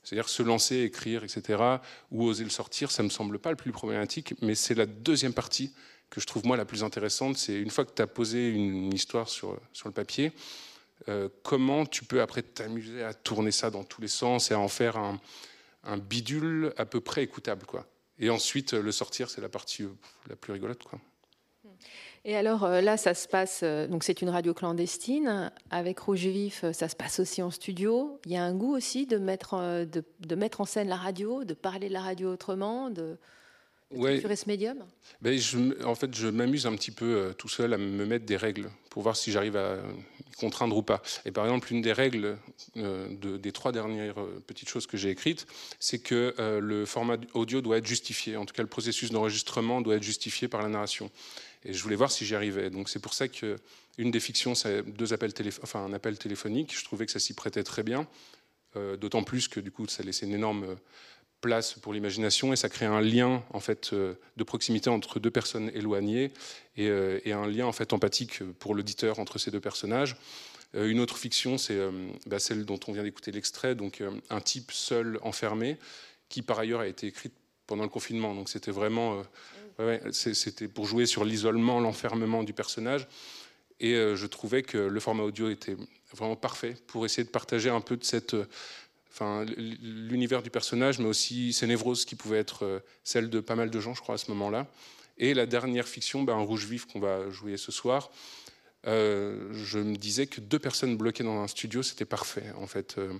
[0.03, 1.61] C'est-à-dire se lancer, écrire, etc.,
[2.11, 5.33] ou oser le sortir, ça me semble pas le plus problématique, mais c'est la deuxième
[5.33, 5.73] partie
[6.09, 7.37] que je trouve moi la plus intéressante.
[7.37, 10.31] C'est une fois que tu as posé une histoire sur, sur le papier,
[11.09, 14.59] euh, comment tu peux après t'amuser à tourner ça dans tous les sens et à
[14.59, 15.17] en faire un,
[15.97, 17.85] bidule à peu près écoutable, quoi.
[18.19, 19.95] Et ensuite, le sortir, c'est la partie euh,
[20.27, 20.99] la plus rigolote, quoi.
[22.25, 25.51] Et alors euh, là, ça se passe, donc c'est une radio clandestine.
[25.69, 28.19] Avec Rouge Vif, ça se passe aussi en studio.
[28.25, 31.53] Il y a un goût aussi de mettre, de mettre en scène la radio, de
[31.53, 33.17] parler de la radio autrement, de,
[33.91, 34.35] ouais.
[34.35, 34.85] ce médium?
[35.21, 38.25] Ben, je, En fait, je m'amuse un petit peu euh, tout seul à me mettre
[38.25, 39.77] des règles pour voir si j'arrive à
[40.29, 41.01] y contraindre ou pas.
[41.25, 42.37] Et par exemple, une des règles
[42.77, 45.47] euh, de, des trois dernières euh, petites choses que j'ai écrites,
[45.79, 48.37] c'est que le format audio doit être justifié.
[48.37, 51.11] En tout cas, le processus d'enregistrement doit être justifié par la narration.
[51.63, 52.69] Et je voulais voir si j'y arrivais.
[52.69, 53.57] Donc c'est pour ça que
[53.97, 56.77] une des fictions, c'est deux appels enfin un appel téléphonique.
[56.77, 58.07] Je trouvais que ça s'y prêtait très bien.
[58.99, 60.77] D'autant plus que du coup, ça laissait une énorme
[61.41, 65.31] place pour l'imagination et ça crée un lien en fait euh, de proximité entre deux
[65.31, 66.31] personnes éloignées
[66.75, 70.17] et, euh, un lien en fait empathique pour l'auditeur entre ces deux personnages.
[70.75, 71.79] Euh, une autre fiction, c'est
[72.25, 75.77] bah, celle dont on vient d'écouter l'extrait, donc un type seul enfermé,
[76.29, 77.33] qui par ailleurs a été écrite
[77.67, 78.33] pendant le confinement.
[78.33, 79.23] Donc c'était vraiment,
[80.11, 83.07] c'était pour jouer sur l'isolement, l'enfermement du personnage.
[83.79, 85.77] Et je trouvais que le format audio était
[86.13, 88.35] vraiment parfait pour essayer de partager un peu de cette
[89.17, 93.55] enfin, l'univers du personnage, mais aussi ses névroses qui pouvaient être euh, celles de pas
[93.55, 94.67] mal de gens, je crois, à ce moment-là.
[95.17, 98.11] Et la dernière fiction, ben, un rouge vif qu'on va jouer ce soir,
[98.85, 102.99] euh, je me disais que deux personnes bloquées dans un studio, c'était parfait, en fait.
[102.99, 103.13] Euh,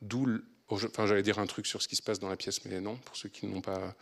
[0.00, 0.28] d'où,
[0.68, 2.96] enfin, j'allais dire un truc sur ce qui se passe dans la pièce, mais non,
[2.96, 3.96] pour ceux qui n'ont pas.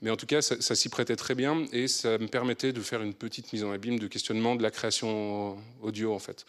[0.00, 2.80] Mais en tout cas, ça, ça s'y prêtait très bien et ça me permettait de
[2.80, 6.46] faire une petite mise en abîme de questionnement de la création audio, en fait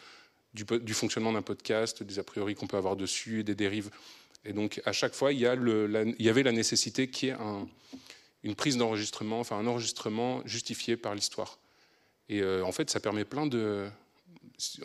[0.65, 3.89] du, fonctionnement d'un podcast, des a priori qu'on peut avoir dessus, des dérives.
[4.46, 7.32] Et donc, à chaque fois, il y, a il y avait la nécessité qu'il y
[7.32, 7.67] ait un,
[8.43, 11.60] une prise d'enregistrement, enfin un enregistrement justifié par l'histoire.
[12.30, 13.89] Et euh, en fait, ça permet plein de,
[14.58, 14.82] si,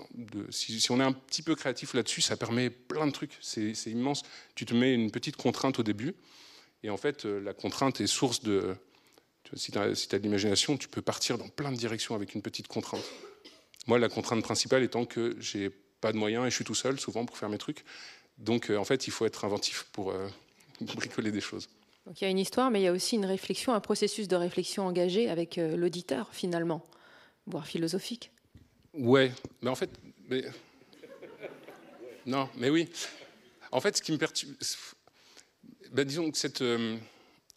[0.90, 3.36] on est un petit peu créatif là-dessus, ça permet plein de trucs.
[3.40, 4.22] C'est immense.
[4.54, 6.14] Tu te mets une petite contrainte au début,
[6.82, 8.76] et en fait, euh, la contrainte est source de.
[9.54, 12.68] Si tu as de l'imagination, tu peux partir dans plein de directions avec une petite
[12.68, 13.04] contrainte.
[13.86, 16.98] Moi, la contrainte principale étant que j'ai pas de moyens et je suis tout seul
[17.00, 17.84] souvent pour faire mes trucs.
[18.38, 20.28] Donc, euh, en fait, il faut être inventif pour, euh,
[20.80, 21.68] bricoler des choses.
[22.06, 24.26] Donc il y a une histoire, mais il y a aussi une réflexion, un processus
[24.26, 26.82] de réflexion engagé avec euh, l'auditeur finalement,
[27.46, 28.32] voire philosophique.
[28.92, 29.90] Ouais, mais en fait,
[30.28, 30.42] mais...
[32.26, 32.88] non, mais oui.
[33.70, 34.52] En fait, ce qui me perturbe,
[35.92, 36.62] ben, disons que cette,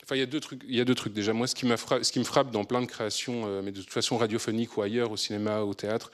[0.06, 0.62] enfin, il y a deux trucs.
[0.68, 1.34] Il y a deux trucs déjà.
[1.34, 3.92] Moi, ce qui, ce qui me frappe dans plein de créations, euh, mais de toute
[3.92, 6.12] façon radiophonique ou ailleurs, au cinéma, au théâtre,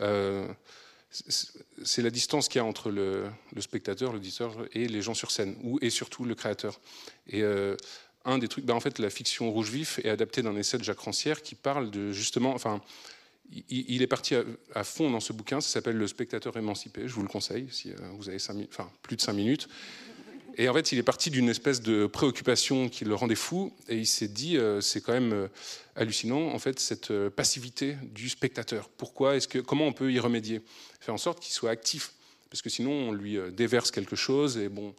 [0.00, 0.46] euh,
[1.10, 3.24] c'est la distance qu'il y a entre le,
[3.58, 6.80] spectateur, l'auditeur et les gens sur scène, ou et surtout le créateur.
[7.28, 7.42] Et
[8.24, 10.84] un des trucs, ben, en fait, la fiction Rouge Vif est adaptée d'un essai de
[10.84, 12.80] Jacques Rancière qui parle de justement, enfin,
[13.68, 14.34] il, est parti
[14.74, 17.92] à, fond dans ce bouquin, ça s'appelle Le spectateur émancipé, je vous le conseille, si
[18.16, 19.68] vous avez enfin, plus de cinq minutes.
[20.56, 23.96] Et en fait, il est parti d'une espèce de préoccupation qui le rendait fou, et
[23.96, 25.48] il s'est dit, euh, c'est quand même euh,
[25.96, 28.90] hallucinant, en fait, cette euh, passivité du spectateur.
[28.90, 30.60] Pourquoi est-ce que, comment on peut y remédier?
[31.00, 32.12] Faire en sorte qu'il soit actif,
[32.50, 34.94] parce que sinon, on lui déverse quelque chose, et bon.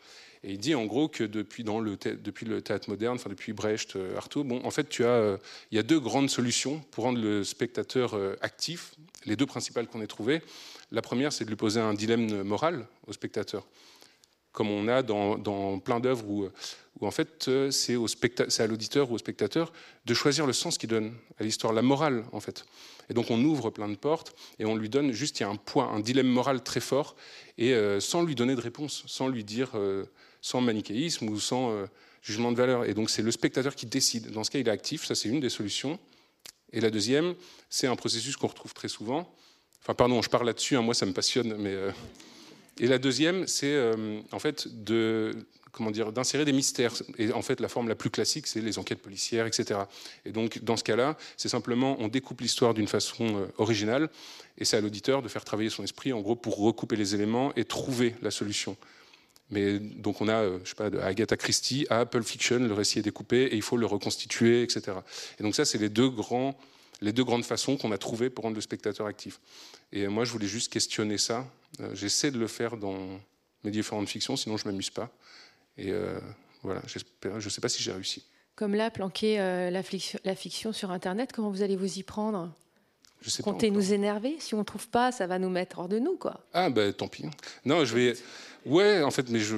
[0.45, 4.59] Et il dit en gros que depuis, le théâtre moderne, enfin depuis Brecht, Artaud, bon,
[4.65, 5.37] en fait, tu as,
[5.71, 8.95] il y a deux grandes solutions pour rendre le spectateur actif.
[9.25, 10.41] Les deux principales qu'on ait trouvées.
[10.91, 13.65] La première, c'est de lui poser un dilemme moral au spectateur
[14.53, 16.47] comme on a dans, plein d'œuvres où,
[17.01, 17.97] en fait euh, c'est,
[18.61, 19.73] à l'auditeur ou au spectateur
[20.05, 22.65] de choisir le sens qu'il donne à l'histoire, la morale en fait.
[23.09, 25.99] Et donc on ouvre plein de portes et on lui donne juste, un point, un
[25.99, 27.17] dilemme moral très fort,
[27.57, 30.05] et euh, sans lui donner de réponse, sans lui dire, euh,
[30.41, 31.73] sans manichéisme ou sans
[32.21, 32.85] jugement de valeur.
[32.85, 34.31] Et donc c'est le spectateur qui décide.
[34.31, 35.99] Dans ce cas, il est actif, ça c'est une des solutions.
[36.71, 37.35] Et la deuxième,
[37.69, 39.33] c'est un processus qu'on retrouve très souvent.
[39.81, 41.75] Enfin, pardon, je parle là-dessus, hein, moi ça me passionne, mais
[42.79, 45.31] et la deuxième, c'est euh, en fait de
[45.71, 46.93] comment dire d'insérer des mystères.
[47.17, 49.81] Et en fait, la forme la plus classique, c'est les enquêtes policières, etc.
[50.23, 54.09] Et donc, dans ce cas-là, c'est simplement on découpe l'histoire d'une façon euh, originale,
[54.57, 57.51] et c'est à l'auditeur de faire travailler son esprit, en gros, pour recouper les éléments
[57.55, 58.77] et trouver la solution.
[59.49, 63.03] Mais donc on a, euh, je sais pas, Agatha Christie Pulp Fiction, le récit est
[63.03, 64.97] découpé et il faut le reconstituer, etc.
[65.39, 66.57] Et donc ça, c'est les deux grands
[67.01, 69.39] les deux grandes façons qu'on a trouvées pour rendre le spectateur actif.
[69.91, 71.45] Et moi, je voulais juste questionner ça.
[71.79, 72.97] Euh, j'essaie de le faire dans
[73.63, 75.09] mes différentes fictions, sinon je ne m'amuse pas.
[75.77, 76.19] Et euh,
[76.61, 76.99] voilà, je
[77.33, 78.25] ne sais pas si j'ai réussi.
[78.55, 82.03] Comme là, planquer euh, la, fiction, la, fiction, sur Internet, comment vous allez vous y
[82.03, 82.51] prendre?
[83.21, 84.35] Je sais Comptez nous énerver?
[84.39, 86.41] Si on ne trouve pas, ça va nous mettre hors de nous, quoi.
[86.53, 87.25] Ah, ben tant pis.
[87.65, 88.13] Non, je vais.
[88.65, 89.55] Ouais, en fait, mais je,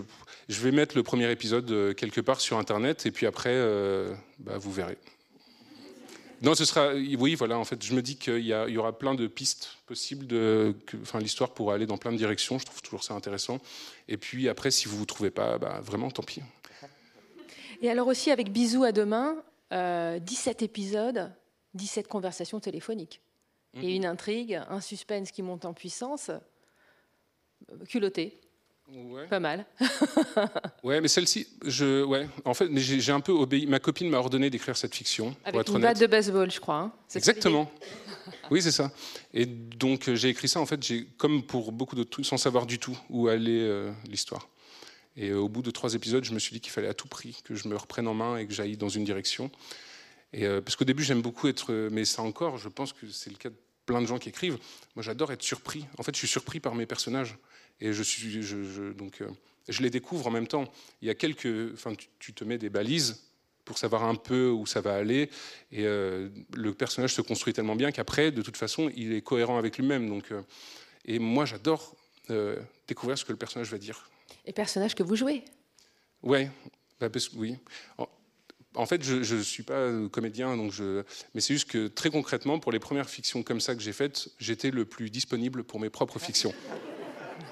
[0.47, 3.59] je vais mettre le premier épisode quelque part sur Internet, et puis après,
[4.39, 4.97] bah, vous verrez.
[6.41, 6.93] Non, ce sera.
[6.93, 7.57] Oui, voilà.
[7.57, 10.27] En fait, je me dis qu'il y, y, aura plein de pistes possibles.
[10.27, 12.59] De, que, enfin, l'histoire pourra aller dans plein de directions.
[12.59, 13.59] Je trouve toujours ça intéressant.
[14.07, 16.41] Et puis après, si vous vous trouvez pas, bah, vraiment, tant pis.
[17.81, 21.31] Et alors aussi avec Bisous à demain, 17 euh, épisodes,
[21.73, 23.21] 17 conversations téléphoniques.
[23.73, 23.95] Et mhm.
[23.95, 27.85] une intrigue, un suspense qui monte en puissance, euh,
[28.85, 29.27] culotté.
[29.29, 29.65] Pas mal.
[30.83, 33.65] ouais, mais celle-ci, je, ouais, en fait, j'ai un peu obéi.
[33.65, 35.35] Ma copine m'a ordonné d'écrire cette fiction.
[35.43, 36.77] Avec pour une batte de baseball, je crois.
[36.77, 36.91] Hein.
[37.13, 37.71] Exactement.
[38.51, 38.91] oui, c'est ça.
[39.33, 42.65] Et donc j'ai écrit ça en fait, j'ai comme pour beaucoup d'autres trucs, sans savoir
[42.65, 44.47] du tout où allait euh, l'histoire.
[45.17, 47.07] Et euh, au bout de trois épisodes, je me suis dit qu'il fallait à tout
[47.07, 49.49] prix que je me reprenne en main et que j'aille dans une direction.
[50.33, 53.29] Et euh, parce qu'au début, j'aime beaucoup être, mais ça encore, je pense que c'est
[53.29, 54.57] le cas de plein de gens qui écrivent.
[54.95, 55.85] Moi, j'adore être surpris.
[55.97, 57.37] En fait, je suis surpris par mes personnages.
[57.81, 59.29] Et je, suis, je, donc, euh,
[59.67, 60.65] je les découvre en même temps.
[61.01, 63.23] Il y a quelques, enfin, tu, te mets des balises
[63.65, 65.29] pour savoir un peu où ça va aller.
[65.71, 69.57] Et euh, le personnage se construit tellement bien qu'après, de toute façon, il est cohérent
[69.57, 70.07] avec lui-même.
[70.07, 70.41] Donc, euh,
[71.05, 71.95] et moi, j'adore
[72.87, 74.09] découvrir ce que le personnage va dire.
[74.47, 75.43] Et personnage que vous jouez
[76.23, 76.49] Ouais,
[76.99, 77.55] bah, oui.
[78.73, 81.03] En, fait, je ne suis pas comédien, donc je...
[81.35, 84.29] mais c'est juste que très concrètement, pour les premières fictions comme ça que j'ai faites,
[84.39, 86.53] j'étais le plus disponible pour mes propres fictions.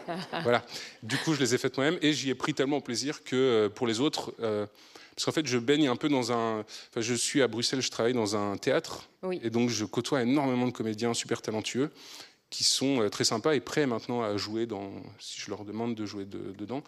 [0.43, 0.65] voilà.
[1.01, 3.69] Du coup, je les ai faites moi-même et j'y ai pris tellement plaisir que euh,
[3.69, 4.65] pour les autres, euh,
[5.15, 6.59] parce qu'en fait, je baigne un peu dans un.
[6.59, 10.65] Enfin, je suis à Bruxelles, je travaille dans un théâtre et donc je côtoie énormément
[10.65, 11.91] de comédiens super talentueux
[12.49, 15.95] qui sont euh, très sympas et prêts maintenant à jouer dans, si je leur demande
[15.95, 16.83] de jouer dedans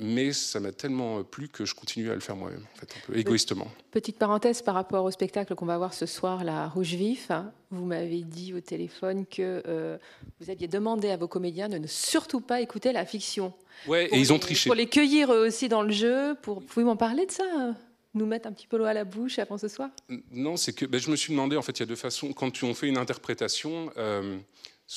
[0.00, 3.06] mais ça m'a tellement plu que je continue à le faire moi-même, en fait, un
[3.06, 3.68] peu égoïstement.
[3.90, 7.30] Petite parenthèse par rapport au spectacle qu'on va voir ce soir, la Rouge Vif.
[7.70, 9.98] Vous m'avez dit au téléphone que euh,
[10.40, 13.52] vous aviez demandé à vos comédiens de ne surtout pas écouter la fiction.
[13.86, 14.68] Ouais, et ils ont triché.
[14.68, 16.34] Pour les cueillir eux aussi dans le jeu.
[16.42, 16.60] Pour...
[16.60, 17.74] Vous pouvez m'en parler de ça
[18.14, 19.90] nous mettre un petit peu l'eau à la bouche avant ce soir?
[20.30, 22.32] Non, c'est que ben, je me suis demandé, en fait, il y a deux façons.
[22.32, 24.38] Quand on fait une interprétation, euh,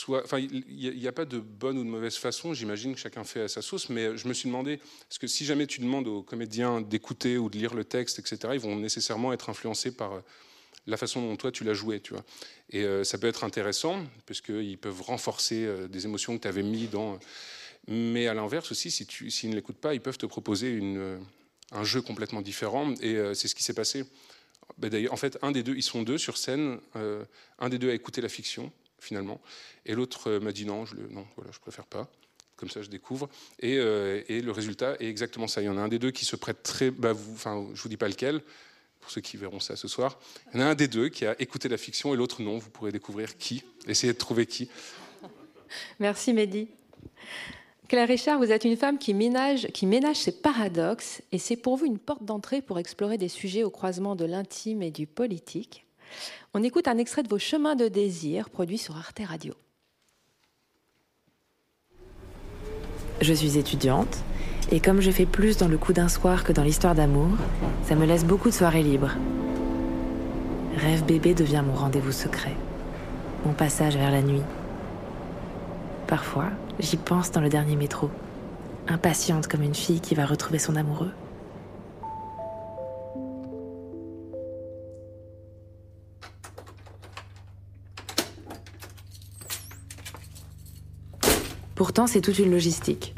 [0.10, 0.64] enfin, il
[0.98, 2.54] n'y a, pas de bonne ou de mauvaise façon.
[2.54, 5.46] J'imagine que chacun fait à sa sauce, mais je me suis demandé parce que si
[5.46, 9.34] jamais tu demandes aux comédiens d'écouter ou de lire le texte, etc., ils vont nécessairement
[9.34, 10.20] être influencés par euh,
[10.86, 12.24] la façon dont toi tu l'as joué, tu vois.
[12.70, 16.48] Et euh, ça peut être intéressant parce qu'ils peuvent renforcer euh, des émotions que tu
[16.48, 17.20] avais mis dans.
[17.88, 20.82] Mais à l'inverse aussi, si s'ils ne l'écoutent pas, ils peuvent te proposer
[21.72, 22.94] un jeu complètement différent.
[23.02, 24.04] Et c'est ce qui s'est passé.
[24.78, 26.82] Ben, en fait, un des deux, ils sont deux sur scène.
[27.60, 29.40] un des deux a écouté la fiction finalement,
[29.86, 32.10] et l'autre m'a dit non, je non, voilà, je préfère pas
[32.56, 33.30] comme ça je découvre.
[33.60, 35.62] Et, et, le résultat est exactement ça.
[35.62, 36.90] Il y en a un des deux qui se prête très.
[36.90, 38.42] Bah, vous, enfin, je vous dis pas lequel,
[39.00, 40.20] pour ceux qui verront ça ce soir.
[40.54, 42.58] Il y en a un des deux qui a écouté la fiction et l'autre non.
[42.58, 43.64] Vous pourrez découvrir qui.
[43.88, 44.70] Essayez de trouver qui.
[46.00, 46.68] Merci Mehdi.
[47.88, 51.78] Claire Richard, vous êtes une femme qui ménage, qui ménage ses paradoxes et c'est pour
[51.78, 55.87] vous une porte d'entrée pour explorer des sujets au croisement de l'intime et du politique.
[56.54, 59.54] On écoute un extrait de vos Chemins de désir produit sur Arte Radio.
[63.22, 64.18] Je suis étudiante
[64.72, 67.30] et comme je fais plus dans le coup d'un soir que dans l'histoire d'amour,
[67.84, 69.12] ça me laisse beaucoup de soirées libres.
[70.78, 72.56] Rêve bébé devient mon rendez-vous secret,
[73.46, 74.44] mon passage vers la nuit.
[76.06, 78.12] Parfois, j'y pense dans le dernier métro,
[78.88, 81.12] impatiente comme une fille qui va retrouver son amoureux.
[91.78, 93.14] Pourtant, c'est toute une logistique.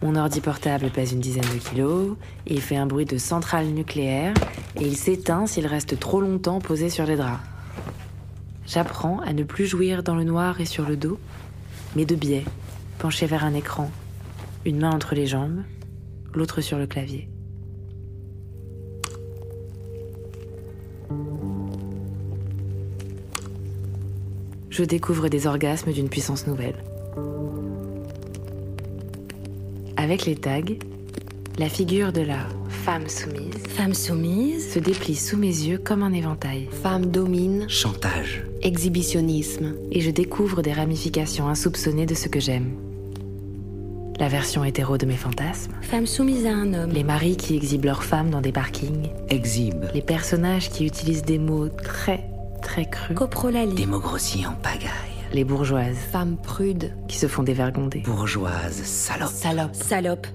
[0.00, 4.32] Mon ordi portable pèse une dizaine de kilos, il fait un bruit de centrale nucléaire
[4.80, 7.38] et il s'éteint s'il reste trop longtemps posé sur les draps.
[8.66, 11.18] J'apprends à ne plus jouir dans le noir et sur le dos,
[11.96, 12.46] mais de biais,
[12.98, 13.90] penché vers un écran,
[14.64, 15.62] une main entre les jambes,
[16.32, 17.28] l'autre sur le clavier.
[24.70, 26.82] Je découvre des orgasmes d'une puissance nouvelle.
[29.96, 30.60] Avec les tags,
[31.58, 36.12] la figure de la femme soumise, femme soumise se déplie sous mes yeux comme un
[36.12, 36.68] éventail.
[36.82, 39.74] Femme domine, chantage, exhibitionnisme.
[39.90, 42.72] Et je découvre des ramifications insoupçonnées de ce que j'aime.
[44.20, 45.72] La version hétéro de mes fantasmes.
[45.80, 46.90] Femme soumise à un homme.
[46.90, 49.08] Les maris qui exhibent leurs femmes dans des parkings.
[49.30, 49.86] Exhibe.
[49.94, 52.24] Les personnages qui utilisent des mots très,
[52.62, 53.16] très crus.
[53.16, 53.74] Coprolalie.
[53.74, 55.96] Des mots grossiers en pagaille les bourgeoises.
[55.96, 56.96] Femmes prudes.
[57.06, 58.00] Qui se font dévergonder.
[58.00, 59.30] Bourgeoises, salopes.
[59.30, 59.74] Salope.
[59.74, 60.26] Salope.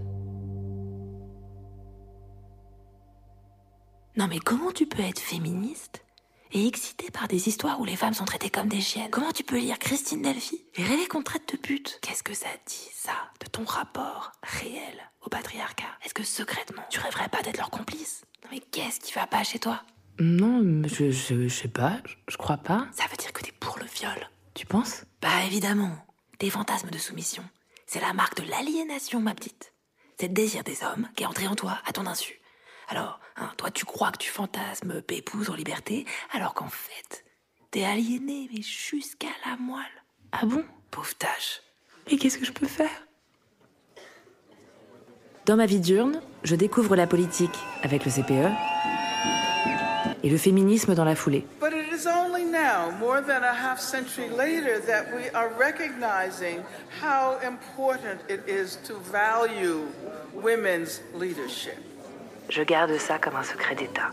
[4.18, 6.06] Non mais comment tu peux être féministe
[6.52, 9.10] et excitée par des histoires où les femmes sont traitées comme des chiennes?
[9.10, 11.98] Comment tu peux lire Christine Delphi et rêver qu'on traite de pute?
[12.02, 15.86] Qu'est-ce que ça dit, ça, de ton rapport réel au patriarcat?
[16.06, 18.24] Est-ce que secrètement, tu rêverais pas d'être leur complice?
[18.44, 19.82] Non mais qu'est-ce qui va pas chez toi?
[20.20, 22.86] Non, je, je, je sais pas, je, je crois pas.
[22.92, 24.30] Ça veut dire que t'es pour le viol
[24.62, 25.90] tu penses Bah évidemment.
[26.40, 27.44] Des fantasmes de soumission.
[27.88, 29.74] C'est la marque de l'aliénation, ma petite.
[30.20, 32.40] C'est le désir des hommes qui est entré en toi à ton insu.
[32.88, 37.26] Alors, hein, toi tu crois que tu fantasmes épouse en liberté, alors qu'en fait,
[37.72, 40.04] t'es aliéné, mais jusqu'à la moelle.
[40.32, 40.64] Ah bon?
[40.92, 41.64] Pauvre tâche.
[42.06, 43.08] Et qu'est-ce que je peux faire?
[45.48, 48.52] Dans ma vie diurne, je découvre la politique avec le CPE
[50.24, 51.48] et le féminisme dans la foulée.
[51.92, 56.64] Is only now, more than a half century later, that we are recognizing
[57.00, 59.88] how important it is to value
[60.34, 61.78] women's leadership.
[62.50, 64.12] Je garde ça comme un secret d'État.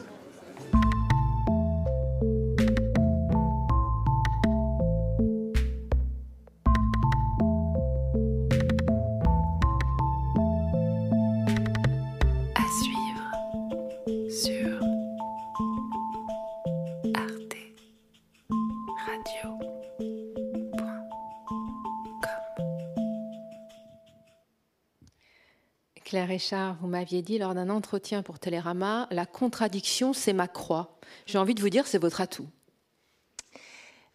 [26.29, 30.99] Richard, vous m'aviez dit lors d'un entretien pour Télérama, la contradiction, c'est ma croix.
[31.27, 32.47] J'ai envie de vous dire, c'est votre atout.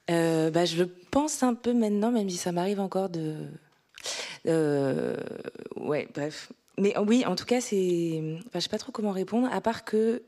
[0.10, 3.48] Euh, bah, je le pense un peu maintenant, même si ça m'arrive encore de.
[4.48, 5.18] Euh,
[5.76, 6.52] ouais, bref.
[6.78, 8.22] Mais oui, en tout cas, c'est.
[8.48, 10.24] Enfin, je sais pas trop comment répondre, à part que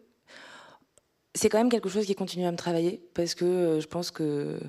[1.34, 4.12] c'est quand même quelque chose qui continue à me travailler, parce que euh, je pense
[4.12, 4.60] que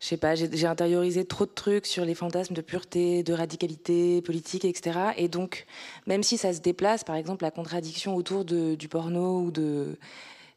[0.00, 4.20] je sais pas, j'ai intériorisé trop de trucs sur les fantasmes de pureté, de radicalité
[4.20, 4.98] politique, etc.
[5.16, 5.66] Et donc,
[6.06, 9.98] même si ça se déplace, par exemple, la contradiction autour du porno ou de,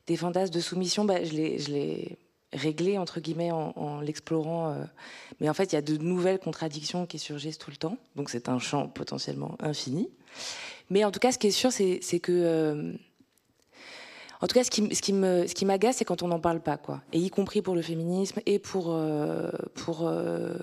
[0.08, 2.17] des fantasmes de soumission, bah, je l'ai
[2.52, 4.71] réglé, entre guillemets, en, l'explorant.
[4.71, 4.84] Euh.
[5.39, 7.97] Mais en fait, il y a de nouvelles contradictions qui surgissent tout le temps.
[8.15, 10.10] Donc, c'est un champ potentiellement infini.
[10.89, 12.32] Mais en tout cas, ce qui est sûr, c'est que...
[12.32, 12.93] Euh,
[14.41, 17.02] en tout cas, ce qui, m'agace, c'est quand on n'en parle pas, quoi.
[17.12, 19.50] Et y compris pour le féminisme et pour euh,
[20.00, 20.58] euh,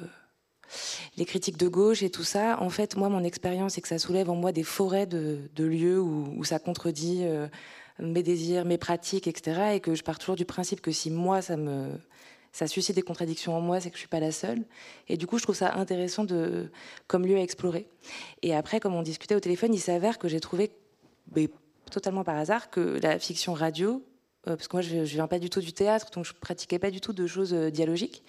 [1.19, 2.59] les critiques de gauche et tout ça.
[2.63, 6.01] En fait, moi, mon expérience, c'est que ça soulève en moi des forêts de, lieux
[6.01, 7.49] où, où, ça contredit euh,
[7.99, 9.75] mes désirs, mes pratiques, etc.
[9.75, 11.91] Et que je pars toujours du principe que si moi, ça me
[12.53, 14.65] ça suscite des contradictions en moi, c'est que je suis pas la seule.
[15.09, 16.71] Et du coup, je trouve ça intéressant de,
[17.07, 17.87] comme lieu à explorer.
[18.41, 20.71] Et après, comme on discutait au téléphone, il s'avère que j'ai trouvé
[21.91, 24.03] totalement par hasard que la fiction radio,
[24.49, 26.79] euh, parce que moi je, je viens pas du tout du théâtre, donc je pratiquais
[26.79, 28.23] pas du tout de choses euh, dialogiques.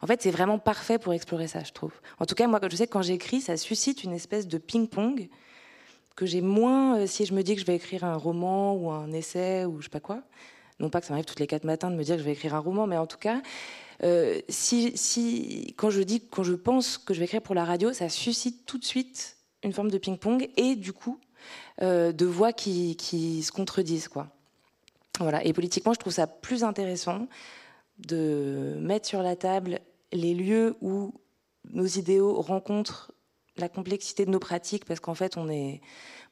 [0.00, 1.92] En fait, c'est vraiment parfait pour explorer ça, je trouve.
[2.18, 5.28] En tout cas, moi, je sais que quand j'écris, ça suscite une espèce de ping-pong
[6.16, 8.90] que j'ai moins euh, si je me dis que je vais écrire un roman ou
[8.90, 10.22] un essai ou je sais pas quoi.
[10.80, 12.32] Non pas que ça m'arrive toutes les quatre matins de me dire que je vais
[12.32, 13.42] écrire un roman, mais en tout cas,
[14.48, 18.08] si, quand je dis, quand je pense que je vais écrire pour la radio, ça
[18.08, 21.18] suscite tout de suite une forme de ping-pong et du coup
[21.80, 24.28] de voix qui, se contredisent, quoi.
[25.20, 25.44] Voilà.
[25.44, 27.28] Et politiquement, je trouve ça plus intéressant
[27.98, 29.80] de mettre sur la table
[30.12, 31.12] les lieux où
[31.70, 33.12] nos idéaux rencontrent
[33.56, 35.80] la complexité de nos pratiques, parce qu'en fait, on est,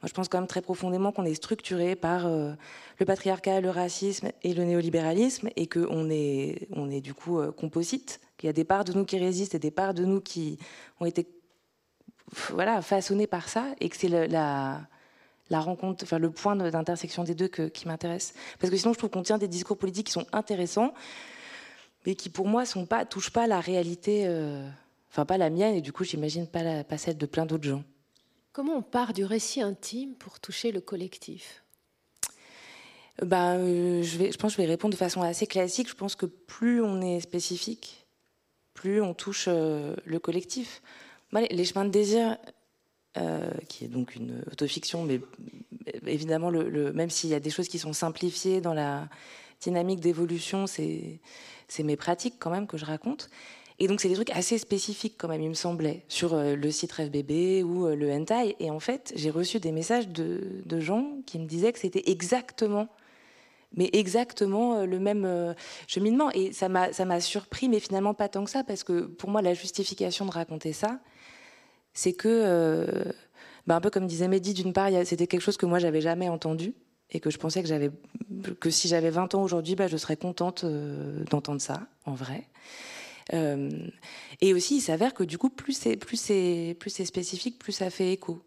[0.01, 2.53] moi, je pense quand même très profondément qu'on est structuré par euh,
[2.99, 7.51] le patriarcat, le racisme et le néolibéralisme, et qu'on est, on est du coup euh,
[7.51, 10.21] composite, qu'il y a des parts de nous qui résistent et des parts de nous
[10.21, 10.59] qui
[11.01, 11.27] ont été
[12.51, 14.81] voilà, façonnées par ça, et que c'est la
[15.55, 18.35] rencontre, enfin le point d'intersection des deux que, qui m'intéresse.
[18.59, 20.93] Parce que sinon, je trouve qu'on tient des discours politiques qui sont intéressants,
[22.05, 24.69] mais qui pour moi sont pas, touchent pas la réalité, euh,
[25.11, 27.69] enfin pas la mienne, et du coup, j'imagine pas, la, pas celle de plein d'autres
[27.69, 27.85] gens.
[28.53, 31.63] Comment on part du récit intime pour toucher le collectif?
[33.23, 35.89] Ben, euh, je, vais, je pense que je vais répondre de façon assez classique.
[35.89, 38.07] Je pense que plus on est spécifique,
[38.75, 40.83] plus on touche euh, le collectif.
[41.33, 42.37] Moi, les, les, chemins de désir,
[43.19, 45.21] euh, qui est donc une autofiction, mais
[46.07, 49.09] évidemment, même s'il y a des choses qui sont simplifiées dans la
[49.61, 51.21] dynamique d'évolution, c'est
[51.79, 53.31] mes pratiques quand même que je raconte.
[53.79, 56.71] Et donc, c'est des trucs assez spécifiques, quand même, il me semblait, sur euh, le
[56.71, 58.57] site RêveBébé ou euh, le hentai.
[58.59, 62.11] Et en fait, j'ai reçu des messages de, de, gens qui me disaient que c'était
[62.11, 62.89] exactement,
[63.75, 65.55] mais exactement le même
[65.87, 66.31] cheminement.
[66.33, 69.53] Et ça m'a surpris, mais finalement pas tant que ça, parce que pour moi, la
[69.53, 70.99] justification de raconter ça,
[71.97, 73.13] c'est que,
[73.67, 76.29] bah, un peu comme disait Mehdi, d'une part, c'était quelque chose que moi, j'avais jamais
[76.29, 76.75] entendu.
[77.11, 81.61] Et que je pensais que, si j'avais 20 ans aujourd'hui, bah, je serais contente d'entendre
[81.61, 82.47] ça, en vrai.
[83.33, 83.71] Euh,
[84.41, 88.13] et aussi, il s'avère que du coup, plus c'est plus c'est spécifique, plus ça fait
[88.13, 88.41] écho.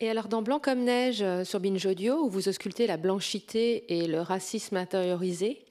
[0.00, 3.98] Et alors, dans Blanc comme neige euh, sur Binge Audio, où vous auscultez la blanchité
[3.98, 5.64] et le racisme intériorisé,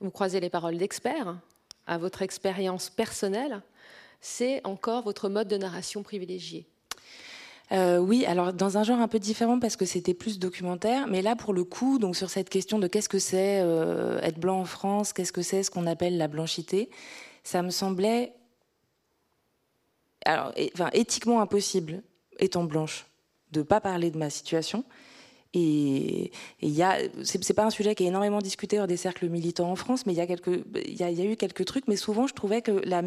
[0.00, 1.36] vous croisez les paroles d'experts
[1.86, 3.62] à votre expérience personnelle,
[4.20, 6.66] c'est encore votre mode de narration privilégié.
[7.72, 11.22] Euh, oui, alors dans un genre un peu différent parce que c'était plus documentaire, mais
[11.22, 14.60] là pour le coup, donc sur cette question de qu'est-ce que c'est euh, être blanc
[14.60, 16.90] en France, qu'est-ce que c'est ce qu'on appelle la blanchité,
[17.44, 18.34] ça me semblait,
[20.24, 22.02] alors, enfin, éthiquement impossible,
[22.40, 23.06] étant blanche,
[23.52, 24.84] de pas parler de ma situation.
[25.52, 29.28] Et il y a, c'est pas un sujet qui est énormément discuté dans des cercles
[29.28, 32.34] militants en France, mais il y a y a eu quelques trucs, mais souvent je
[32.34, 33.02] trouvais que la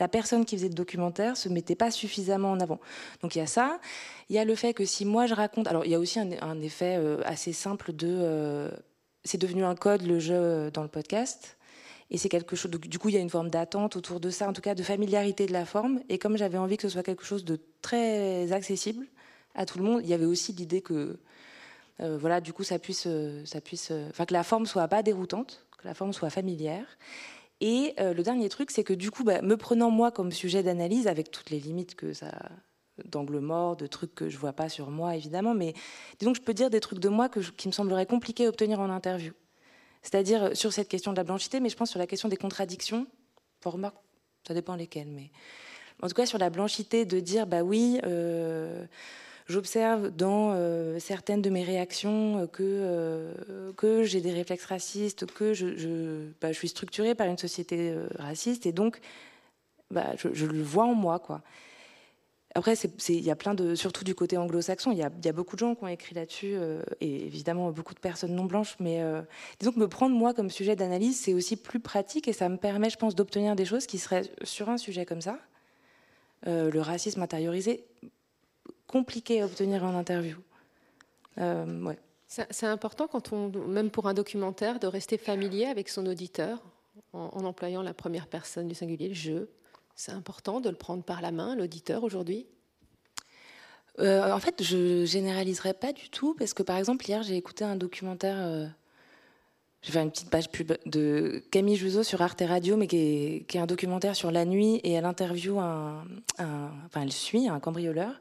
[0.00, 2.80] la personne qui faisait le documentaire se mettait pas suffisamment en avant.
[3.22, 3.78] Donc il y a ça.
[4.30, 6.18] Il y a le fait que si moi je raconte, alors il y a aussi
[6.18, 8.70] un, effet euh, assez simple de, euh,
[9.24, 11.58] c'est devenu un code le jeu dans le podcast.
[12.12, 12.70] Et c'est quelque chose.
[12.72, 14.82] Du coup, il y a une forme d'attente autour de ça, en tout cas de
[14.82, 16.00] familiarité de la forme.
[16.08, 19.06] Et comme j'avais envie que ce soit quelque chose de très accessible
[19.54, 21.20] à tout le monde, il y avait aussi l'idée que,
[22.00, 23.06] euh, voilà, du coup, ça puisse,
[23.44, 26.86] ça puisse, enfin que la forme soit pas déroutante, que la forme soit familière.
[27.60, 30.62] Et euh, le dernier truc, c'est que du coup, bah, me prenant moi comme sujet
[30.62, 32.32] d'analyse, avec toutes les limites que ça
[33.06, 35.74] d'angle mort, de trucs que je vois pas sur moi évidemment, mais
[36.18, 38.80] disons que je peux dire des trucs de moi qui me sembleraient compliqués à obtenir
[38.80, 39.32] en interview.
[40.02, 42.36] C'est-à-dire euh, sur cette question de la blanchité, mais je pense sur la question des
[42.36, 43.06] contradictions.
[43.60, 43.78] Pour
[44.46, 45.30] ça dépend lesquelles, mais
[46.02, 48.00] en tout cas sur la blanchité de dire bah oui.
[48.04, 48.86] Euh,
[49.50, 55.52] j'observe dans euh, certaines de mes réactions que, euh, que j'ai des réflexes racistes, que
[55.52, 59.00] je, bah, suis structurée par une société euh, raciste et donc
[59.90, 61.20] bah, je, le vois en moi.
[62.54, 65.60] Après, il y a plein de, surtout du côté anglo-saxon, il y, a, beaucoup de
[65.60, 69.22] gens qui ont écrit là-dessus, euh, et évidemment beaucoup de personnes non blanches, mais euh,
[69.60, 72.56] disons que me prendre moi comme sujet d'analyse, c'est aussi plus pratique et ça me
[72.56, 75.38] permet, je pense, d'obtenir des choses qui seraient sur un sujet comme ça,
[76.48, 77.84] euh, le racisme intériorisé,
[78.90, 80.36] compliqué à obtenir en interview.
[81.38, 81.98] Euh, ouais.
[82.26, 86.58] C'est important, quand on, même pour un documentaire, de rester familier avec son auditeur
[87.12, 89.46] en, en employant la première personne du singulier, le je.
[89.96, 92.46] C'est important de le prendre par la main, l'auditeur, aujourd'hui?
[93.98, 97.64] Euh, En fait, je généraliserai pas du tout, parce que par exemple, hier, j'ai écouté
[97.64, 98.36] un documentaire.
[98.38, 98.66] Euh,
[99.82, 103.46] j'ai fait une petite page pub de Camille Juzo sur Arte Radio, mais qui est,
[103.48, 106.04] qui est un documentaire sur la nuit et elle interviewe un,
[106.38, 108.20] un, enfin, elle suit un cambrioleur.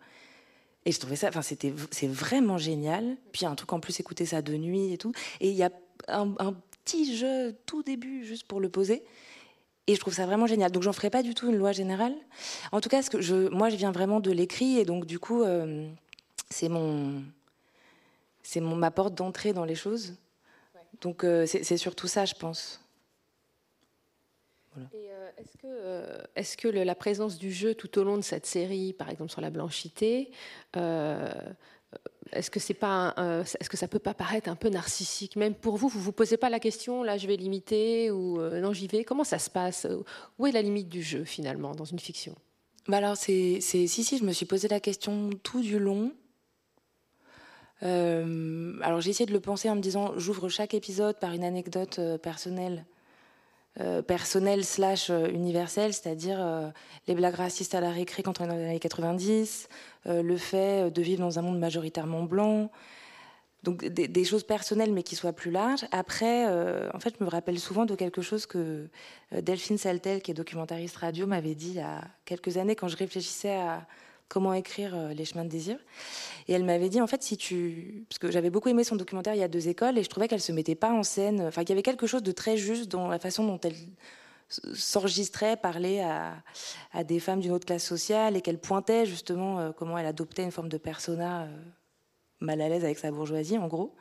[0.89, 3.15] Et je trouvais ça, enfin, c'était, c'est vraiment génial.
[3.31, 5.11] Puis un truc en plus, écouter ça de nuit et tout.
[5.39, 5.69] Et il y a
[6.07, 9.03] un, un, petit jeu tout début, juste pour le poser.
[9.85, 10.71] Et je trouve ça vraiment génial.
[10.71, 12.15] Donc, j'en ferai pas du tout une loi générale.
[12.71, 14.79] En tout cas, ce que je, moi, je viens vraiment de l'écrit.
[14.79, 15.87] Et donc, du coup, euh,
[16.49, 17.21] c'est mon.
[18.41, 20.15] c'est ma porte d'entrée dans les choses.
[21.01, 22.81] Donc c'est surtout ça, je pense.
[25.37, 28.93] Est-ce que, est que le, la présence du jeu tout au long de cette série,
[28.93, 30.31] par exemple sur la blanchité,
[32.31, 33.15] est-ce que c'est pas,
[33.59, 36.37] est-ce que ça peut pas paraître un peu narcissique, même pour vous, vous vous posez
[36.37, 39.03] pas la question, là je vais limiter ou euh, non j'y vais.
[39.03, 39.87] Comment ça se passe?
[40.37, 42.35] Où est la limite du jeu finalement dans une fiction?
[42.87, 46.11] Bah alors c'est, si si, je me suis posé la question tout du long.
[47.81, 51.43] Euh, alors j'ai essayé de le penser en me disant, j'ouvre chaque épisode par une
[51.43, 52.85] anecdote euh, personnelle
[53.79, 56.69] euh, personnel slash euh, universel, c'est-à-dire euh,
[57.07, 59.69] les blagues racistes à la récré quand on est dans les années 90,
[60.05, 62.71] le fait de vivre dans un monde majoritairement blanc,
[63.63, 65.85] donc des, choses personnelles mais qui soient plus larges.
[65.91, 66.45] Après,
[66.93, 68.87] en fait, je me rappelle souvent de quelque chose que
[69.31, 72.95] Delphine Saltel, qui est documentariste radio, m'avait dit il y a quelques années quand je
[72.95, 73.85] réfléchissais à
[74.29, 75.77] comment écrire euh, Les chemins de désir.
[76.47, 78.05] Et elle m'avait dit, en fait, si tu.
[78.07, 80.27] Parce que j'avais beaucoup aimé son documentaire Il y a deux écoles, et je trouvais
[80.27, 81.41] qu'elle se mettait pas en scène.
[81.41, 83.75] Enfin, qu'il y avait quelque chose de très juste dans la façon dont elle
[84.47, 89.97] s'enregistrait, parlait à, des femmes d'une autre classe sociale, et qu'elle pointait justement euh, comment
[89.97, 91.47] elle adoptait une forme de persona euh,
[92.39, 93.95] mal à l'aise avec sa bourgeoisie, en gros.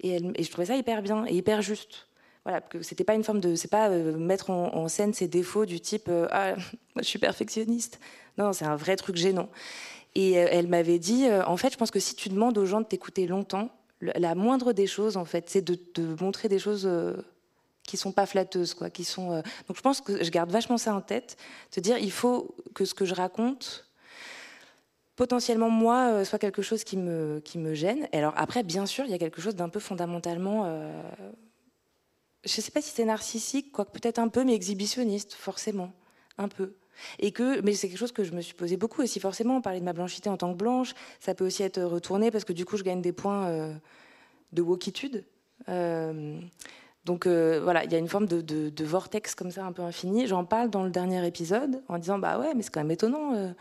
[0.00, 2.08] Et, elle, et je trouvais ça hyper bien et hyper juste
[2.44, 5.80] voilà, que c'était pas une forme de, c'est pas mettre en, scène ses défauts du
[5.80, 6.62] type ah, moi
[7.02, 7.98] je suis perfectionniste.
[8.36, 9.48] Non, c'est un vrai truc gênant.
[10.14, 12.66] Et euh, elle m'avait dit, euh, en fait, je pense que si tu demandes aux
[12.66, 13.70] gens de t'écouter longtemps,
[14.00, 15.78] la moindre des choses, en fait, c'est de,
[16.20, 17.14] montrer des choses euh,
[17.84, 19.42] qui sont pas flatteuses, quoi, qui sont.
[19.66, 21.36] Donc, je pense que je garde vachement ça en tête,
[21.70, 23.86] te dire, il faut que ce que je raconte,
[25.16, 28.08] potentiellement moi, soit quelque chose qui me qui me gêne.
[28.12, 30.64] Et alors après, bien sûr, il y a quelque chose d'un peu fondamentalement.
[32.44, 35.92] Je sais pas si c'est narcissique, quoique peut-être un peu, mais exhibitionniste, forcément,
[36.38, 36.74] un peu.
[37.18, 39.20] Et que, mais c'est quelque chose que je me suis posé beaucoup aussi.
[39.20, 42.44] Forcément, parler de ma blanchité en tant que blanche, ça peut aussi être retourné parce
[42.44, 43.74] que du coup, je gagne des points euh,
[44.52, 45.24] de wokitude.
[45.68, 46.38] Euh,
[47.04, 50.26] donc euh, voilà, il y a une forme de, vortex comme ça un peu infini.
[50.26, 53.54] J'en parle dans le dernier épisode en disant bah ouais, mais c'est quand même étonnant.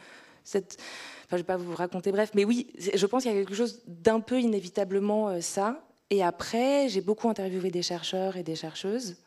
[0.43, 0.77] cette...
[1.25, 3.55] Enfin, je vais pas vous raconter, bref, mais oui, je pense qu'il y a quelque
[3.55, 5.83] chose d'un peu inévitablement ça.
[6.13, 9.17] Et après, j'ai beaucoup interviewé des chercheurs et des chercheuses.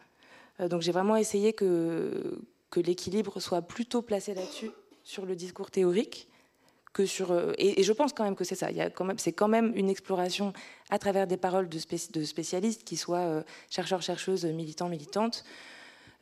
[0.61, 2.39] donc j'ai vraiment essayé que
[2.77, 4.71] l'équilibre soit plutôt placé là-dessus,
[5.03, 6.29] sur le discours théorique,
[6.97, 7.31] que sur.
[7.31, 8.69] Euh, et, je pense quand même que c'est ça.
[9.19, 10.55] C'est quand même une exploration
[10.89, 11.79] à travers des paroles de,
[12.25, 15.45] spécialistes, qui soient euh, chercheurs, chercheuses, militants, militantes,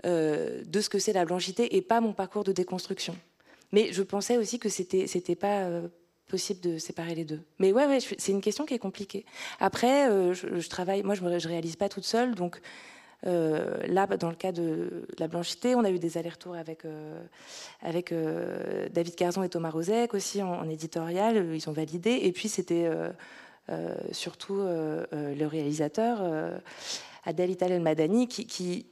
[0.04, 3.16] euh, de ce que c'est la blanchité et pas mon parcours de déconstruction.
[3.70, 5.68] Mais je pensais aussi que c'était c'était pas
[6.34, 7.42] possible de séparer les deux.
[7.60, 9.24] Mais ouais, c'est une question qui est compliquée.
[9.60, 12.60] Après, je, travaille, moi, je ne réalise pas toute seule, donc
[13.26, 17.22] euh, là, dans le cas de la blanchité, on a eu des allers-retours avec, euh,
[18.12, 21.54] euh, David Carzon et Thomas Rozek aussi en, éditorial.
[21.54, 22.20] Ils ont validé.
[22.22, 22.90] Et puis, c'était
[24.12, 26.20] surtout le réalisateur,
[27.24, 28.86] Adèle Ital Madani, qui, qui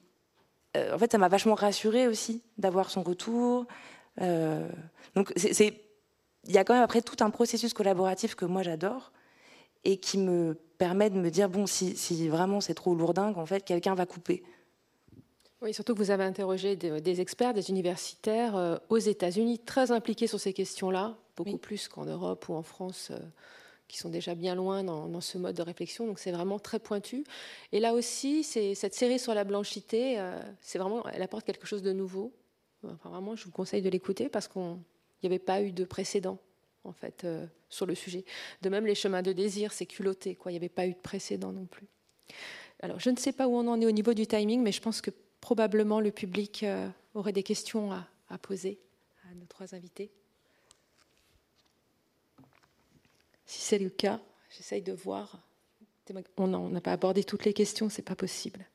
[0.75, 3.67] en fait, ça m'a vachement rassuré aussi d'avoir son retour.
[4.19, 5.75] donc, c'est
[6.45, 9.13] il y a quand même après tout un processus collaboratif que moi j'adore
[9.85, 13.47] et qui me permet de me dire bon, si, si vraiment c'est trop lourdingue, en
[13.47, 14.43] fait, quelqu'un va couper.
[15.61, 20.27] Oui, surtout que vous avez interrogé des, experts, des universitaires euh, aux États-Unis très impliqués
[20.27, 23.19] sur ces questions-là, beaucoup plus qu'en Europe ou en France, euh,
[23.87, 26.07] qui sont déjà bien loin dans, ce mode de réflexion.
[26.07, 27.25] Donc c'est vraiment très pointu.
[27.71, 31.83] Et là aussi, cette série sur la blanchité, euh, c'est vraiment, elle apporte quelque chose
[31.83, 32.33] de nouveau.
[32.85, 34.49] Enfin, vraiment, je vous conseille de l'écouter parce
[35.23, 36.39] qu'il n'y avait pas eu de précédent
[36.83, 38.25] en fait, euh, sur le sujet.
[38.61, 40.51] De même, les chemins de désir, c'est culotté, quoi.
[40.51, 41.87] Il n'y avait pas eu de précédent non plus.
[42.81, 44.81] Alors, je ne sais pas où on en est au niveau du timing, mais je
[44.81, 48.09] pense que probablement le public euh, aurait des questions à,
[48.39, 48.81] poser
[49.31, 50.11] à nos trois invités.
[53.47, 54.21] Si c'est le cas,
[54.51, 55.39] j'essaye de voir.
[56.37, 58.67] On n'a pas abordé toutes les questions, c'est pas possible.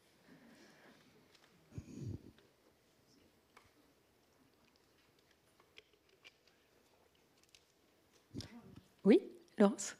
[9.07, 9.21] Oui,
[9.57, 9.95] Laurence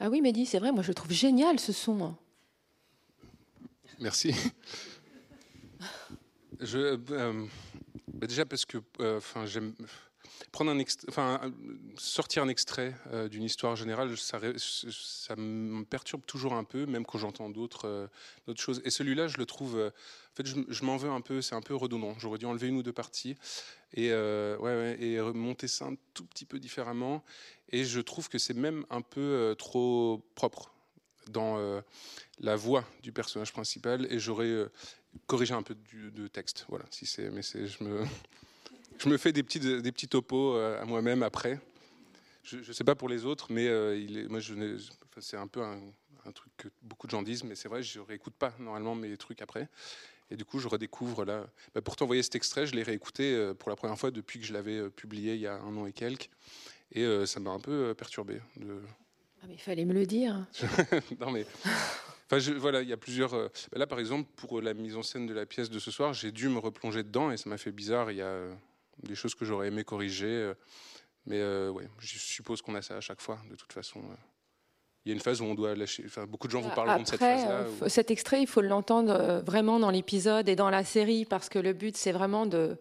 [0.00, 2.16] Ah oui, Mehdi, c'est vrai, moi je trouve génial ce son.
[4.00, 4.32] Merci.
[6.60, 7.46] Je, euh,
[8.08, 9.74] déjà parce que euh, enfin j'aime
[11.08, 11.40] enfin,
[11.96, 14.38] sortir un extrait euh, d'une histoire générale, ça,
[15.36, 18.80] me perturbe toujours un peu, même quand j'entends d'autres euh, choses.
[18.84, 21.62] Et celui-là, je le trouve, euh, en fait, je, m'en veux un peu, c'est un
[21.62, 22.14] peu redondant.
[22.18, 23.36] J'aurais dû enlever une ou deux parties
[23.94, 27.24] et, ouais, remonter ça un tout petit peu différemment.
[27.70, 30.72] Et je trouve que c'est même un peu trop propre
[31.28, 31.82] dans
[32.40, 34.06] la voix du personnage principal.
[34.12, 34.68] Et j'aurais
[35.26, 36.66] corrigé un peu du, de texte.
[36.68, 38.04] Voilà, si c'est, mais je me
[38.98, 41.60] je me fais des petits, des petits topos euh, à moi-même après.
[42.42, 44.40] Je ne sais pas pour les autres, mais euh, il est, moi,
[45.20, 45.78] c'est un peu un,
[46.24, 48.94] un truc que beaucoup de gens disent, mais c'est vrai, je ne réécoute pas normalement
[48.94, 49.68] mes trucs après.
[50.30, 51.46] Et du coup, je redécouvre là.
[51.74, 54.38] Bah, pourtant, vous voyez cet extrait, je l'ai réécouté euh, pour la première fois depuis
[54.40, 56.28] que je l'avais publié il y a un an et quelques.
[56.92, 58.40] Et euh, ça m'a un peu perturbé.
[58.56, 58.80] De...
[59.42, 60.46] Ah, mais il fallait me le dire.
[61.20, 61.46] non mais,
[62.26, 63.34] enfin, je- voilà, il y a plusieurs.
[63.34, 65.90] euh, bah là, par exemple, pour la mise en scène de la pièce de ce
[65.90, 68.10] soir, j'ai dû me replonger dedans et ça m'a fait bizarre.
[68.10, 68.48] Il y a
[69.02, 70.54] des choses que j'aurais aimé corriger, euh,
[71.26, 74.00] mais euh, ouais, je suppose qu'on a ça à chaque fois, de toute façon.
[74.00, 74.14] euh.
[75.04, 76.02] Il y a une phase où on doit lâcher.
[76.06, 77.88] Enfin, beaucoup de gens vous parleront de cette Après, phase-là.
[77.88, 81.72] cet extrait, il faut l'entendre vraiment dans l'épisode et dans la série, parce que le
[81.72, 82.76] but, c'est vraiment de,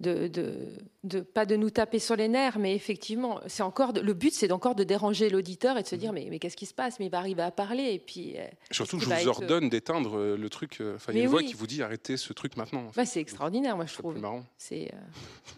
[0.00, 0.54] de, de,
[1.02, 4.50] de- pas de nous taper sur les nerfs, mais effectivement, c'est encore le but, c'est
[4.52, 6.00] encore de déranger l'auditeur et de se Mhm.
[6.00, 7.00] dire, mais, mais qu'est-ce qui se passe?
[7.00, 8.38] Mais il va arriver à parler et puis.
[8.38, 10.80] euh, Surtout je vous être- ordonne d'éteindre euh, le truc.
[10.80, 12.86] euh, Enfin, il y a une voix qui vous dit arrêtez ce truc maintenant.
[12.86, 13.00] en fait.
[13.00, 14.16] Ouais, c'est extraordinaire, moi je trouve.
[14.56, 14.98] C'est euh,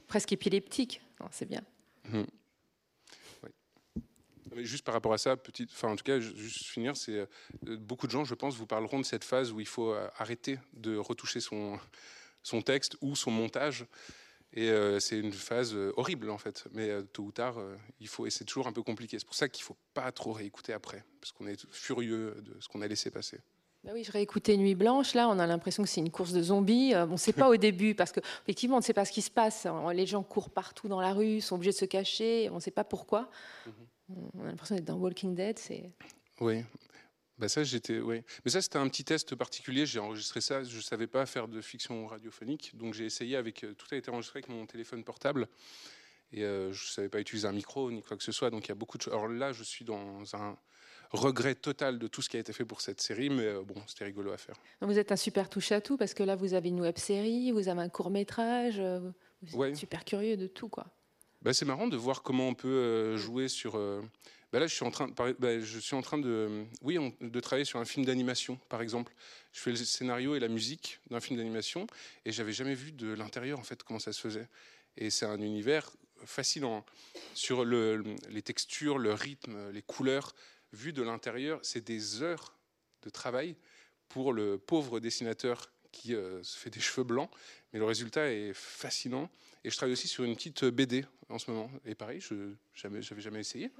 [0.08, 1.02] presque épileptique.
[1.30, 1.60] C'est bien.
[4.56, 7.12] Mais juste par rapport à ça, petite, enfin en tout cas, ju- juste finir, c'est
[7.66, 10.08] euh, beaucoup de gens, je pense, vous parleront de cette phase où il faut euh,
[10.18, 11.78] arrêter de retoucher son
[12.42, 13.84] son texte ou son montage.
[14.52, 17.58] Et euh, c'est une phase euh, horrible en fait, mais euh, tôt ou tard,
[18.00, 18.26] il faut.
[18.26, 19.18] Et c'est toujours un peu compliqué.
[19.18, 22.68] C'est pour ça qu'il faut pas trop réécouter après, parce qu'on est furieux de ce
[22.68, 23.38] qu'on a laissé passer.
[23.84, 25.14] Bah oui, je réécoutais Nuit Blanche.
[25.14, 26.92] Là, on a l'impression que c'est une course de zombies.
[26.94, 29.22] On ne sait pas au début parce que effectivement, on ne sait pas ce qui
[29.22, 29.66] se passe.
[29.94, 32.50] Les gens courent partout dans la rue, sont obligés de se cacher.
[32.50, 33.30] On ne sait pas pourquoi.
[34.34, 35.58] On a l'impression d'être dans Walking Dead.
[36.40, 36.62] Oui.
[37.40, 38.22] Bah ça, j'étais, oui.
[38.44, 39.86] Mais ça, c'était un petit test particulier.
[39.86, 40.62] J'ai enregistré ça.
[40.62, 43.64] Je savais pas faire de fiction radiophonique, donc j'ai essayé avec.
[43.64, 45.48] euh, Tout a été enregistré avec mon téléphone portable,
[46.32, 48.50] et euh, je savais pas utiliser un micro ni quoi que ce soit.
[48.50, 49.14] Donc il y a beaucoup de choses.
[49.14, 50.58] Alors là, je suis dans un
[51.12, 53.74] regret total de tout ce qui a été fait pour cette série, mais euh, bon,
[53.86, 54.54] c'était rigolo à faire.
[54.82, 56.98] Donc, vous êtes un super touche à tout parce que là, vous avez une web
[56.98, 58.78] série, vous avez un court métrage.
[58.80, 59.74] Vous êtes Ouais.
[59.74, 60.86] super curieux de tout, quoi.
[61.42, 63.76] Bah, c'est marrant de voir comment on peut euh, jouer sur.
[63.76, 64.02] euh,
[64.52, 65.48] bah là, je suis en train, de, bah,
[66.82, 69.14] oui, de travailler sur un film d'animation, par exemple.
[69.52, 71.86] Je fais le scénario et la musique d'un film d'animation,
[72.24, 74.48] et j'avais jamais vu de l'intérieur en fait comment ça se faisait.
[74.96, 75.90] Et c'est un univers
[76.26, 76.84] fascinant
[77.32, 80.34] sur le- les textures, le rythme, les couleurs.
[80.72, 82.58] Vu de l'intérieur, c'est des heures
[83.02, 83.56] de travail
[84.08, 87.30] pour le pauvre dessinateur qui euh, se fait des cheveux blancs,
[87.72, 89.28] mais le résultat est fascinant.
[89.64, 91.70] Et je travaille aussi sur une petite BD en ce moment.
[91.84, 93.70] Et pareil, je jamais, j'avais jamais essayé.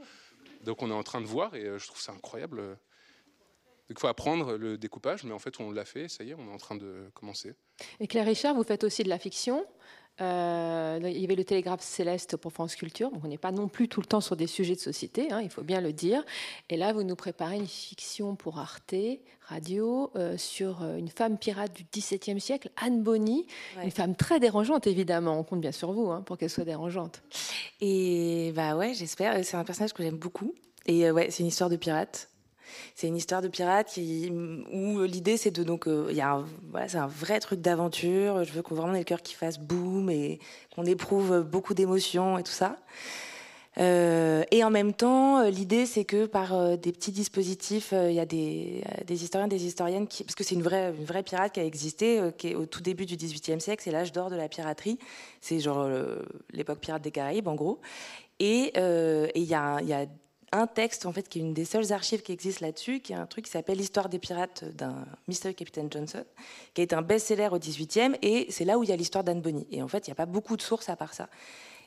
[0.65, 2.59] Donc on est en train de voir et euh, je trouve ça incroyable.
[2.59, 6.35] Donc il faut apprendre le découpage, mais en fait on l'a fait, ça y est,
[6.35, 7.55] on est en train de commencer.
[7.99, 9.67] Et Claire Richard, vous faites aussi de la fiction.
[10.21, 13.69] Euh, il y avait le Télégraphe Céleste pour France Culture, donc on n'est pas non
[13.69, 16.23] plus tout le temps sur des sujets de société, hein, il faut bien le dire.
[16.69, 18.95] Et là, vous nous préparez une fiction pour Arte
[19.43, 23.47] Radio euh, sur euh, une femme pirate du XVIIe siècle, Anne Bonny,
[23.83, 25.39] une femme très dérangeante évidemment.
[25.39, 27.23] On compte bien sur vous hein, pour qu'elle soit dérangeante.
[27.81, 29.45] Et bah ouais, j'espère.
[29.45, 30.55] C'est un personnage que j'aime beaucoup.
[30.87, 32.30] Et euh, ouais, c'est une histoire de pirate.
[32.95, 34.33] C'est une histoire de pirate qui,
[34.73, 36.23] où l'idée c'est de donc euh, il y
[36.71, 38.45] voilà, c'est un vrai truc d'aventure.
[38.45, 40.39] Je veux qu'on vraiment ait le cœur qui fasse boum et
[40.75, 42.77] qu'on éprouve beaucoup d'émotions et tout ça.
[43.79, 48.11] Euh, et en même temps, euh, l'idée c'est que par euh, des petits dispositifs, euh,
[48.11, 51.05] il y a des, euh, des historiens, des historiennes parce que c'est une vraie, une
[51.05, 53.93] vraie pirate qui a existé, euh, qui est au tout début du XVIIIe siècle, c'est
[53.93, 54.99] l'âge d'or de la piraterie.
[55.41, 56.17] C'est genre euh,
[56.53, 57.81] l'époque pirate des Caraïbes en gros.
[58.41, 59.81] Et euh, il y a
[60.53, 63.17] un texte en fait qui est une des seules archives qui existent là-dessus, qui est
[63.17, 65.55] un truc qui s'appelle l'histoire des pirates d'un Mr.
[65.55, 66.25] Captain Johnson,
[66.75, 69.41] qui est un best-seller au 18e et c'est là où il y a l'histoire d'Anne
[69.41, 69.67] Bonny.
[69.71, 71.29] Et en fait, il n'y a pas beaucoup de sources à part ça.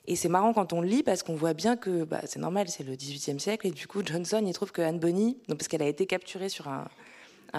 [0.06, 2.68] Et c'est marrant quand on le lit parce qu'on voit bien que bah, c'est normal,
[2.70, 5.68] c'est le 18e siècle et du coup Johnson il trouve que Anne Bonny, donc parce
[5.68, 6.88] qu'elle a été capturée sur un,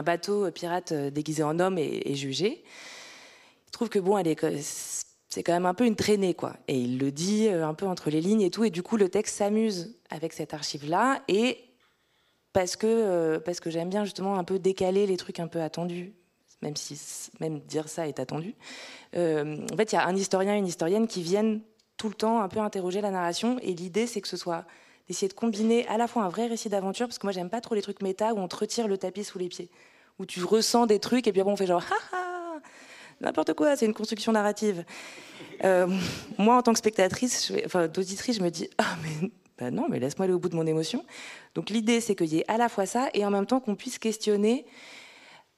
[0.03, 2.65] bateau pirate euh, déguisé en homme et, et jugée,
[3.75, 4.37] trouve que bon, elle est
[5.35, 6.55] c'est quand même un peu une traînée, quoi.
[6.69, 8.63] Et il le dit euh, un peu entre les lignes et tout.
[8.63, 11.23] Et du coup, le texte s'amuse avec cette archive-là.
[11.27, 11.59] Et
[12.53, 15.61] parce que, euh, parce que j'aime bien justement un peu décaler les trucs un peu
[15.61, 16.13] attendus,
[16.63, 16.97] même si
[17.41, 18.55] même dire ça est attendu.
[19.17, 21.63] Euh, en fait, il y a un historien et une historienne qui viennent
[21.97, 23.59] tout le temps un peu interroger la narration.
[23.61, 24.65] Et l'idée, c'est que ce soit
[25.09, 27.61] d'essayer de combiner à la fois un vrai récit d'aventure, parce que moi, j'aime pas
[27.61, 29.69] trop les trucs méta où on te retire le tapis sous les pieds,
[30.21, 31.83] où tu ressens des trucs et puis après, on fait genre,
[33.21, 34.85] n'importe quoi, c'est une construction narrative.
[35.65, 35.87] Euh,
[36.39, 39.87] moi, en tant que spectatrice, je enfin d'auditrice, je me dis ah mais bah non,
[39.89, 41.05] mais laisse-moi aller au bout de mon émotion.
[41.55, 43.77] Donc l'idée, c'est qu'il y ait à la fois ça et en même temps qu'on
[43.77, 44.67] puisse questionner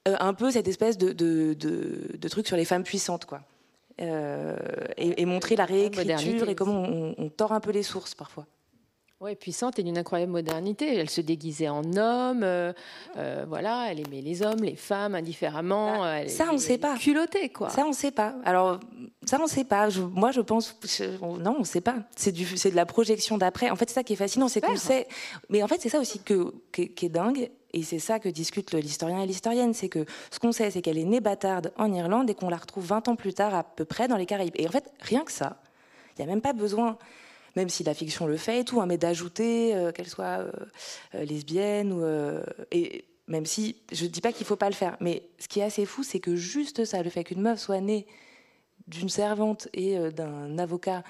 [0.07, 3.41] euh, un peu cette espèce de, de, de, de truc sur les femmes puissantes, quoi.
[3.99, 4.59] Euh,
[4.99, 8.47] et, et montrer la réécriture et comment on, on tord un peu les sources parfois.
[9.19, 10.95] Oui, puissante et d'une incroyable modernité.
[10.95, 12.75] Elle se déguisait en homme, euh,
[13.17, 16.07] euh, voilà, elle aimait les hommes, les femmes indifféremment.
[16.07, 16.99] elle- Bah, Ça, on ne sait pas.
[16.99, 17.71] Culottée, quoi.
[17.71, 18.35] Ça, on ne sait pas.
[18.45, 18.79] Alors,
[19.25, 19.89] Ça, on ne sait pas.
[20.13, 20.79] moi, je pense.
[21.41, 21.97] non, on ne sait pas.
[22.15, 23.71] C'est de la projection d'après.
[23.71, 25.09] En fait, c'est ça qui est fascinant, c'est qu'on sait.
[25.49, 27.51] Mais en fait, c'est ça aussi que, qui, est dingue.
[27.73, 29.73] Et c'est ça que discute l'historien et l'historienne.
[29.73, 32.57] C'est que ce qu'on sait, c'est qu'elle est née bâtarde en Irlande et qu'on la
[32.59, 34.55] retrouve 20 ans plus tard, à peu près, dans les Caraïbes.
[34.57, 35.63] Et en fait, rien que ça,
[36.19, 36.99] il n'y a même pas besoin
[37.57, 40.53] même si la fiction le fait et tout, hein, mais d'ajouter euh, qu'elle soit euh,
[41.15, 42.05] euh, lesbienne ou
[42.71, 45.49] et même si je ne dis pas qu'il ne faut pas le faire, mais ce
[45.49, 48.07] qui est assez fou, c'est que juste ça, le fait qu'une meuf soit née
[48.87, 51.03] d'une servante et d'un avocat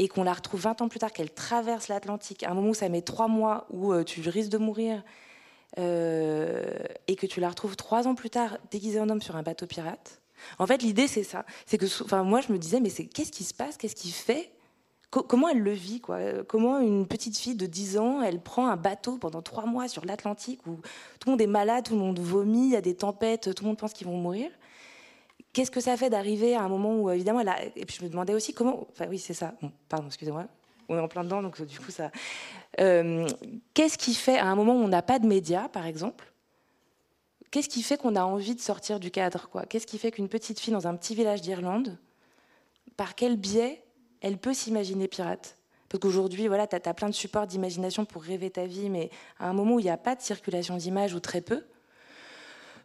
[0.00, 2.74] et qu'on la retrouve 20 ans plus tard, qu'elle traverse l'Atlantique, à un moment où
[2.74, 5.04] ça met trois mois, où tu risques de mourir,
[5.76, 9.66] et que tu la retrouves trois ans plus tard déguisée en homme sur un bateau
[9.66, 10.20] pirate.
[10.58, 11.44] En fait, l'idée, c'est ça.
[11.66, 13.76] C'est que, enfin, moi, je me disais, mais c'est qu'est-ce qui se passe?
[13.76, 14.50] Qu'est-ce qui fait
[15.20, 16.18] comment elle le vit quoi?
[16.48, 20.04] Comment une petite fille de 10 ans, elle prend un bateau pendant trois mois sur
[20.06, 20.76] l'Atlantique où
[21.20, 23.64] tout le monde est malade, tout le monde vomit, il y a des tempêtes, tout
[23.64, 24.50] le monde pense qu'ils vont mourir?
[25.52, 27.62] Qu'est-ce que ça fait d'arriver à un moment où évidemment elle a...
[27.76, 28.86] Et puis je me demandais aussi comment...
[28.90, 29.52] Enfin oui c'est ça.
[29.88, 30.46] pardon, excusez-moi.
[30.88, 32.10] On est en plein dedans, donc du coup ça...
[32.80, 33.28] Euh,
[33.74, 36.32] qu'est-ce qui fait à un moment où on n'a pas de médias, par exemple
[37.50, 40.58] Qu'est-ce qui fait qu'on a envie de sortir du cadre Qu'est-ce qui fait qu'une petite
[40.58, 41.98] fille dans un petit village d'Irlande,
[42.96, 43.81] par quel biais
[44.22, 45.56] elle peut s'imaginer pirate.
[45.88, 49.50] Parce qu'aujourd'hui, voilà, tu as, plein de supports d'imagination pour rêver ta vie, mais à
[49.50, 51.62] un moment où il n'y a pas de circulation d'images ou très peu,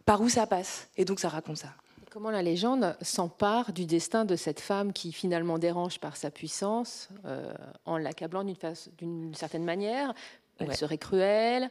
[0.03, 0.89] par où ça passe?
[0.97, 1.69] Et donc ça raconte ça.
[2.11, 7.07] comment la légende s'empare du destin de cette femme qui finalement dérange par sa puissance,
[7.25, 7.53] euh,
[7.85, 10.13] en l'accablant d'une certaine manière?
[10.59, 11.69] Elle serait cruelle,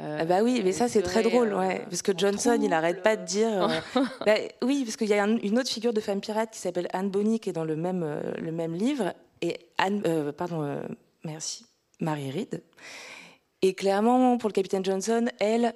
[0.00, 3.16] ah bah oui, mais ça c'est très drôle, ouais, parce que Johnson, il n'arrête pas
[3.16, 3.68] de dire.
[3.96, 6.88] Euh, bah oui, parce qu'il y a une autre figure de femme pirate qui s'appelle
[6.92, 10.80] Anne Bonny, qui est dans le même, euh, le même livre, et Anne, euh, pardon,
[11.24, 11.66] merci,
[12.00, 12.62] Marie Reed.
[13.62, 15.74] Et clairement, pour le capitaine Johnson, elle,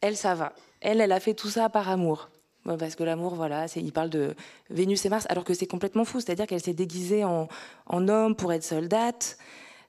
[0.00, 0.52] elle, ça va.
[0.80, 2.30] Elle, elle a fait tout ça par amour.
[2.64, 4.34] Parce que l'amour, voilà, il parle de
[4.70, 6.20] Vénus et Mars, alors que c'est complètement fou.
[6.20, 7.46] C'est-à-dire qu'elle s'est déguisée en,
[7.86, 9.36] en, homme pour être soldate.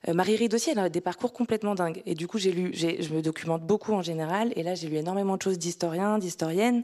[0.08, 2.02] Euh, Marie Reed aussi, elle a des parcours complètement dingues.
[2.06, 4.98] Et du coup, j'ai lu, je me documente beaucoup en général, et là, j'ai lu
[4.98, 6.84] énormément de choses d'historiens, d'historiennes,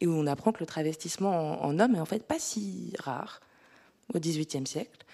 [0.00, 3.40] et où on apprend que le travestissement en, homme est en fait pas si rare
[4.14, 5.04] au XVIIIe siècle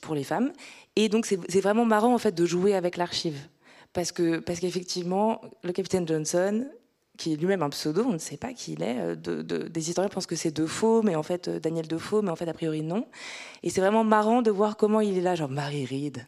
[0.00, 0.52] pour les femmes.
[0.96, 3.38] Et donc, c'est vraiment marrant en fait de jouer avec l'archive.
[3.92, 6.66] Parce que parce qu'effectivement, le capitaine Johnson,
[7.18, 8.98] qui est lui-même un pseudo, on ne sait pas qui il est.
[8.98, 12.30] Euh, de, des historiens pensent que c'est Defoe, mais en fait, euh, Daniel Defoe, mais
[12.30, 13.06] en fait, a priori, non.
[13.62, 16.26] Et c'est vraiment marrant de voir comment il est là, genre Marie Reed,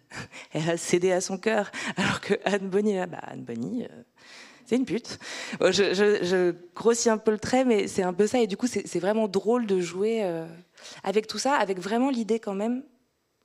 [0.54, 4.02] elle a cédé à son cœur, alors que Anne Bonny, bah, Anne Bonny, euh,
[4.64, 5.18] c'est une pute.
[5.60, 8.40] Je, je, grossis un peu le trait, mais c'est un peu ça.
[8.40, 10.22] Et du coup, c'est vraiment drôle de jouer
[11.02, 12.82] avec tout ça, avec vraiment l'idée quand même,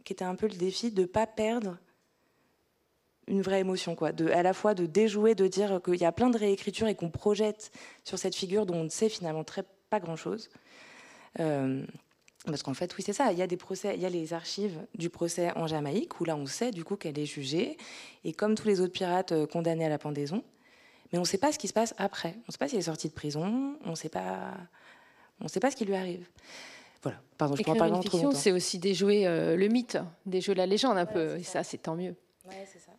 [0.05, 1.77] qui était un peu le défi, de pas perdre
[3.29, 4.11] une vraie émotion, quoi.
[4.33, 7.09] À la fois de déjouer, de dire qu'il y a plein de réécritures et qu'on
[7.09, 7.71] projette
[8.03, 10.49] sur cette figure dont on ne sait finalement très pas grand-chose.
[11.39, 11.85] Euh,
[12.49, 13.31] parce qu'en fait, oui, c'est ça.
[13.31, 16.25] Il y a des procès, il y a les archives du procès en Jamaïque où
[16.25, 17.77] là, on sait du coup qu'elle est jugée
[18.23, 20.43] et comme tous les autres pirates euh, condamnés à la pendaison.
[21.11, 22.35] Mais on ne sait pas ce qui se passe après.
[22.37, 23.75] On ne sait pas si elle est sortie de prison.
[23.85, 24.53] On ne sait pas.
[25.41, 26.27] On sait pas ce qui lui arrive.
[27.01, 27.19] Voilà.
[27.37, 31.05] Pardon, je Écrire une fiction, c'est aussi déjouer euh, le mythe, déjouer la légende un
[31.05, 31.37] peu.
[31.37, 32.15] Et ça, c'est tant mieux.
[32.45, 32.91] Ouais, c'est ça.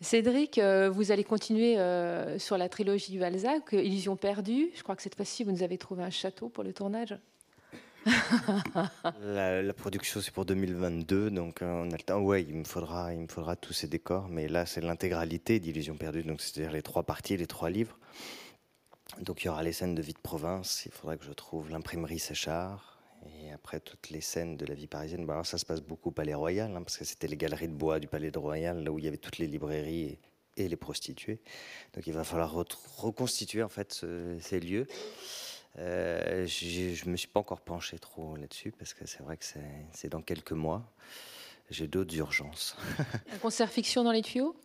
[0.00, 4.70] Cédric, euh, vous allez continuer euh, sur la trilogie Balzac, Illusion perdue.
[4.74, 7.16] Je crois que cette fois-ci, vous nous avez trouvé un château pour le tournage.
[9.22, 12.20] la, production, c'est pour 2022, donc euh, on a le temps.
[12.20, 15.96] Ouais, il me faudra, il me faudra tous ces décors, mais là, c'est l'intégralité d'Illusion
[15.96, 17.98] perdue, donc c'est-à-dire les trois parties, les trois livres.
[19.20, 20.84] Donc il y aura les scènes de vie de province.
[20.86, 22.96] Il faudra que je trouve l'imprimerie Séchard
[23.42, 26.12] et après, toutes les scènes de la vie parisienne, bah, ça se passe beaucoup au
[26.12, 28.92] Palais Royal, hein, parce que c'était les galeries de bois du Palais de Royal, là
[28.92, 30.18] où il y avait toutes les librairies
[30.56, 31.40] et, les prostituées.
[31.94, 32.54] Donc il va falloir
[32.96, 34.06] reconstituer en fait
[34.40, 34.86] ces lieux.
[35.78, 39.44] Euh, je ne me suis pas encore penché trop là-dessus, parce que c'est vrai que
[39.92, 40.90] c'est dans quelques mois.
[41.70, 42.76] J'ai d'autres urgences.
[43.32, 44.56] Un concert fiction dans les tuyaux?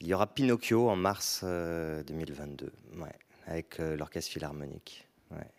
[0.00, 3.14] Il y aura Pinocchio en mars 2022, euh, ouais,
[3.46, 5.06] avec euh, l'Orchestre Philharmonique.
[5.30, 5.50] Ouais.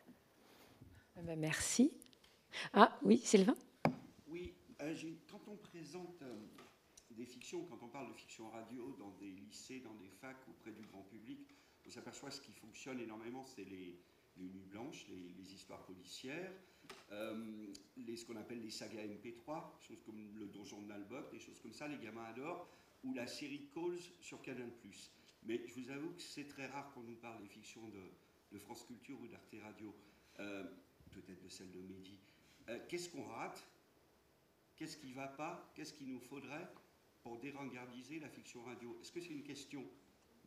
[1.19, 1.91] Eh ben, merci.
[2.73, 3.55] Ah oui, Sylvain?
[4.27, 4.95] Oui, euh,
[5.29, 6.35] quand on présente euh,
[7.11, 10.71] des fictions, quand on parle de fiction radio dans des lycées, dans des facs, auprès
[10.71, 11.39] du grand public,
[11.85, 13.99] on s'aperçoit que ce qui fonctionne énormément, c'est les,
[14.45, 16.51] nuits blanches, les, histoires policières,
[17.11, 17.67] euh,
[17.97, 21.59] les, ce qu'on appelle les sagas MP3, choses comme le Donjon de Nalbok, des choses
[21.59, 22.67] comme ça, les gamins adorent,
[23.03, 24.69] ou la série Calls sur Canal+.
[25.43, 28.83] Mais je vous avoue que c'est très rare qu'on nous parle des fictions de, France
[28.85, 29.93] Culture ou d'Arte Radio.
[31.11, 32.19] Peut-être de celle de Mehdi.
[32.69, 33.67] Euh, qu'est-ce qu'on rate?
[34.75, 35.71] Qu'est-ce qui ne va pas?
[35.75, 36.67] Qu'est-ce qu'il nous faudrait
[37.21, 38.97] pour dérangardiser la fiction radio?
[39.01, 39.83] Est-ce que c'est une question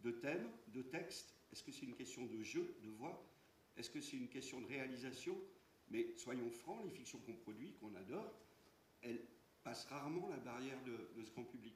[0.03, 1.34] de thème, de texte?
[1.53, 3.22] Est-ce que c'est une question de jeu, de voix?
[3.77, 5.37] Est-ce que c'est une question de réalisation?
[5.91, 8.33] Mais soyons francs, les fictions qu'on produit, qu'on adore,
[9.03, 9.20] elles
[9.62, 11.75] passent rarement la barrière de, ce grand public,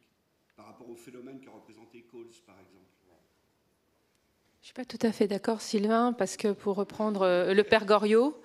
[0.57, 2.87] par rapport au phénomène qu'a représenté Coles, par exemple.
[4.67, 7.63] Je ne suis pas tout à fait d'accord, Sylvain, parce que pour reprendre euh, le
[7.63, 8.41] Père Goriot,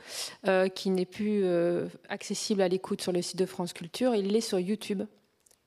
[0.46, 4.28] euh, qui n'est plus euh, accessible à l'écoute sur le site de France Culture, il
[4.28, 5.02] l'est sur YouTube.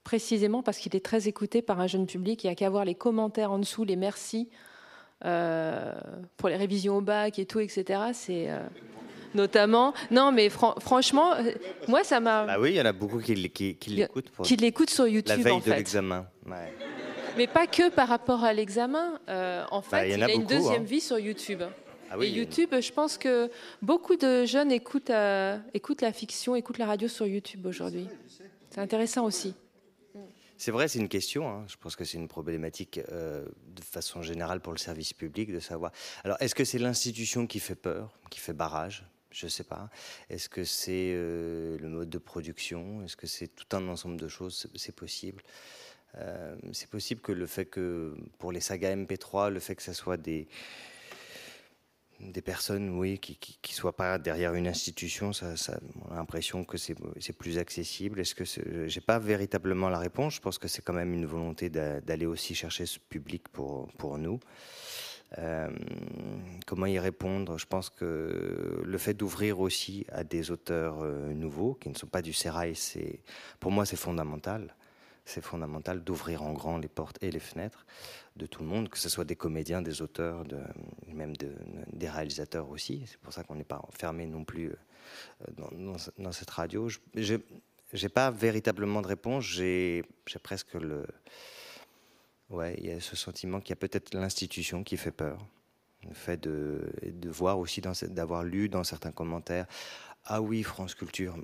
[0.05, 2.45] Précisément parce qu'il est très écouté par un jeune public.
[2.45, 4.49] Il n'y a qu'à voir les commentaires en dessous, les merci
[6.37, 8.01] pour les révisions au bac et tout, etc.
[8.13, 8.49] C'est
[9.35, 9.95] notamment.
[10.11, 11.31] Non, mais franchement,
[11.89, 12.45] moi, ça m'a.
[12.47, 14.31] Bah oui, il y en a beaucoup qui, l'écoutent.
[14.45, 15.29] Qui l'écoutent sur YouTube.
[15.37, 16.27] La veille en de l'examen.
[17.37, 19.19] Mais pas que par rapport à l'examen.
[19.29, 20.87] Euh, en Bah, fait, il y en il a une deuxième hein.
[20.87, 21.63] vie sur YouTube.
[22.11, 23.51] Ah oui, Et une- YouTube, je pense que
[23.83, 28.07] beaucoup de jeunes écoutent, euh, écoutent la fiction, écoutent la radio sur YouTube aujourd'hui.
[28.71, 29.55] C'est intéressant aussi.
[30.57, 31.49] C'est vrai, c'est une question.
[31.49, 31.65] hein.
[31.69, 33.45] Je pense que c'est une problématique euh,
[33.75, 35.93] de façon générale pour le service public de savoir.
[36.23, 39.05] Alors, est-ce que c'est l'institution qui fait peur, qui fait barrage?
[39.31, 39.91] Je ne sais pas.
[40.31, 43.03] Est-ce que c'est euh, le mode de production?
[43.03, 44.69] Est-ce que c'est tout un ensemble de choses?
[44.77, 45.43] C'est- possible.
[46.19, 49.93] Euh, c'est possible que le fait que pour les sagas MP3, le fait que ça
[49.93, 50.47] soit des
[52.21, 53.39] des personnes, oui, qui
[53.69, 55.55] ne soient pas derrière une institution, ça,
[56.09, 56.95] on a l'impression que c'est
[57.37, 58.21] plus accessible.
[58.21, 62.01] Est-ce que pas véritablement la réponse Je pense que c'est quand même une volonté d'a-
[62.01, 64.41] d'aller aussi chercher ce public pour pour nous.
[65.39, 65.69] Euh,
[66.67, 67.59] comment y répondre?
[67.59, 72.07] Je pense que le fait d'ouvrir aussi à des auteurs euh, nouveaux qui ne sont
[72.07, 73.21] pas du sérail, c'est
[73.59, 74.75] pour moi c'est fondamental.
[75.25, 77.87] C'est fondamental d'ouvrir en grand les portes et les fenêtres
[78.37, 80.45] de tout le monde, que ce soit des comédiens, des auteurs,
[81.09, 81.55] même de-
[81.93, 83.05] des réalisateurs aussi.
[83.07, 84.75] C'est pour ça qu'on n'est pas enfermé non plus euh,
[85.57, 86.89] dans, dans ce- dans cette radio.
[87.15, 87.37] Je
[88.03, 89.45] n'ai pas véritablement de réponse.
[89.45, 90.05] J'ai
[90.43, 91.07] presque le,
[92.51, 95.39] Ouais, il y a ce sentiment qu'il y a peut-être l'institution qui fait peur.
[96.07, 96.93] Le fait de,
[97.31, 99.67] voir aussi, d'avoir lu dans certains commentaires,
[100.27, 101.37] ah oui, France Culture,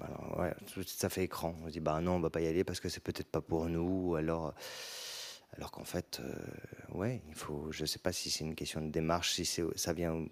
[0.86, 1.54] ça fait écran.
[1.62, 3.40] On se dit, bah non, on va pas y aller parce que c'est peut-être pas
[3.42, 4.54] pour nous, ou alors,
[5.56, 6.34] alors qu'en fait, euh,
[6.94, 10.24] ouais, il faut, je sais pas si c'est une question de démarche, si ça vient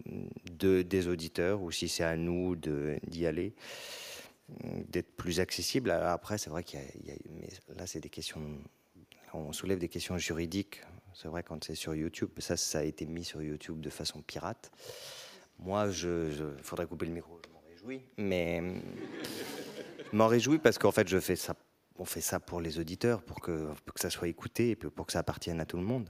[0.52, 3.54] de, des auditeurs, ou si c'est à nous d'y aller,
[4.88, 5.90] d'être plus accessible.
[5.90, 8.40] Après, c'est vrai qu'il y a, il y a- mais là, c'est des questions
[9.34, 10.82] on soulève des questions juridiques.
[11.14, 14.22] C'est vrai quand c'est sur YouTube, ça, ça a été mis sur YouTube de façon
[14.22, 14.70] pirate.
[15.58, 17.40] Moi, je, je- faudrait couper le micro.
[17.88, 18.62] Réjouis, mais
[20.12, 21.54] je m'en réjouis parce qu'en fait, je fais ça.
[21.98, 25.20] On fait ça pour les auditeurs, pour que, que ça soit écouté pour que ça
[25.20, 26.08] appartienne à tout le monde.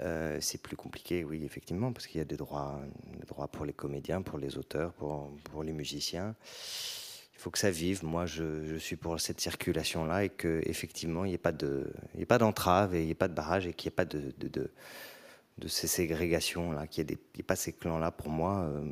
[0.00, 2.80] Euh, c'est plus compliqué, oui, effectivement, parce qu'il y a des droits,
[3.20, 6.34] des droits pour les comédiens, pour les auteurs, pour, pour les musiciens.
[7.34, 8.04] Il faut que ça vive.
[8.04, 13.00] Moi, je, suis pour cette circulation-là et que effectivement, il n'y ait pas d'entrave et
[13.00, 14.70] il n'y ait pas de barrage et qu'il n'y ait pas de,
[15.58, 18.10] de, ces ségrégations-là, qu'il n'y ait, pas ces clans-là.
[18.10, 18.84] Pour moi, euh,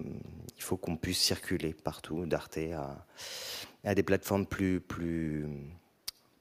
[0.57, 3.05] il faut qu'on puisse circuler partout, d'Arte à,
[3.85, 5.47] à des plateformes plus, plus,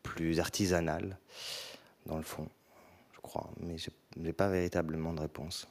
[0.03, 1.17] plus artisanales,
[2.05, 2.47] dans le fond,
[3.13, 3.49] je crois.
[3.59, 5.67] Mais je n'ai pas véritablement de réponse.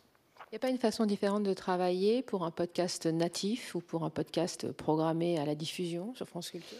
[0.50, 4.02] Il n'y a pas une façon différente de travailler pour un podcast natif ou pour
[4.02, 6.78] un podcast programmé à la diffusion sur France Culture?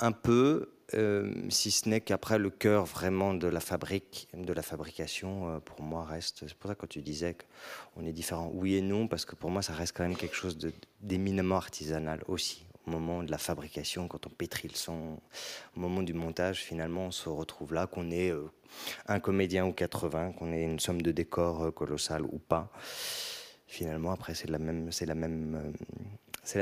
[0.00, 4.62] Un peu, euh, si ce n'est qu'après le cœur vraiment de la fabrique, de la
[4.62, 6.44] fabrication, euh, pour moi reste.
[6.46, 7.36] C'est pour ça que quand tu disais
[7.94, 10.36] qu'on est différent, oui et non, parce que pour moi ça reste quand même quelque
[10.36, 10.58] chose
[11.00, 12.64] d'éminemment artisanal aussi.
[12.86, 15.18] Au moment de la fabrication, quand on pétrit le son,
[15.76, 18.48] au moment du montage, finalement on se retrouve là, qu'on est euh,
[19.08, 22.70] un comédien ou 80, qu'on ait une somme de décor euh, colossale ou pas.
[23.66, 24.58] Finalement, après, c'est la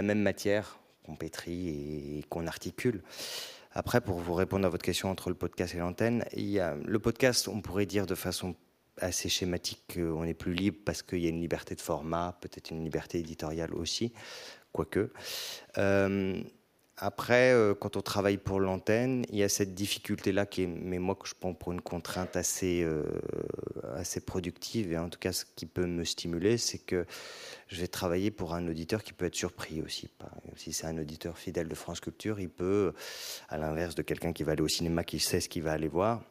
[0.03, 3.03] même matière qu'on pétrit et qu'on articule.
[3.75, 7.61] Après, pour vous répondre à votre question entre le podcast et l'antenne, le podcast, on
[7.61, 8.55] pourrait dire de façon
[8.99, 12.71] assez schématique qu'on est plus libre parce qu'il y a une liberté de format, peut-être
[12.71, 14.13] une liberté éditoriale aussi,
[14.73, 15.11] quoique.
[15.79, 16.41] Euh,
[16.97, 21.17] après, euh, quand on travaille pour l'antenne, il y a cette difficulté-là qui mais moi
[21.17, 23.03] que je prends pour une contrainte assez, euh,
[23.97, 27.05] assez productive et en tout cas ce qui peut me stimuler, c'est que
[27.67, 30.09] je vais travailler pour un auditeur qui peut être surpris aussi.
[30.57, 32.93] Si c'est un auditeur fidèle de France Culture, il peut,
[33.49, 35.89] à l'inverse de quelqu'un qui va aller au cinéma, qui sait ce qu'il va aller
[35.89, 36.23] voir,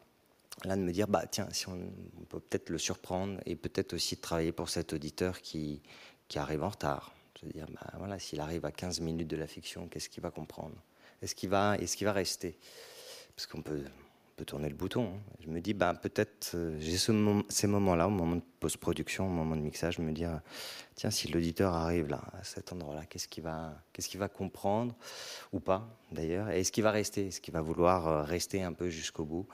[0.63, 1.91] là de me dire bah tiens si on,
[2.21, 5.81] on peut peut-être le surprendre et peut-être aussi travailler pour cet auditeur qui,
[6.29, 9.87] qui arrive en retard se dire bah s'il arrive à 15 minutes de la fiction
[9.87, 10.75] qu'est-ce qu'il va comprendre?
[11.21, 12.57] Est-ce qu'il va qu'il va rester?
[13.35, 13.83] Parce qu'on peut
[14.45, 15.35] tourner le bouton hein.
[15.39, 19.29] je me dis bah peut-être euh, j'ai ces moments là au moment de post-production au
[19.29, 20.41] moment de mixage me dire
[20.95, 24.27] tiens si l'auditeur arrive là à cet endroit là qu'est-ce qu'il va qu'est-ce qu'il va
[24.27, 24.95] comprendre?
[25.53, 26.49] Ou pas d'ailleurs.
[26.49, 27.27] Est-ce qu'il va rester?
[27.27, 29.47] Est-ce qu'il va vouloir euh, rester un peu jusqu'au bout?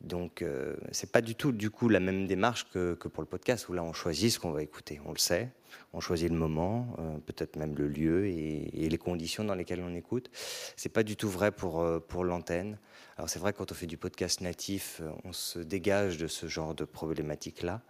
[0.00, 3.68] Donc, euh, c'est pas du tout du coup la même démarche que, pour le podcast
[3.68, 5.50] où là on choisit ce qu'on va écouter, on le sait,
[5.92, 9.94] on choisit le moment, euh, peut-être même le lieu et, les conditions dans lesquelles on
[9.94, 10.30] écoute.
[10.76, 12.78] C'est pas du tout vrai pour euh, pour l'antenne.
[13.16, 16.46] Alors c'est vrai quand on fait du podcast natif, euh, on se dégage de ce
[16.46, 17.82] genre de problématique là.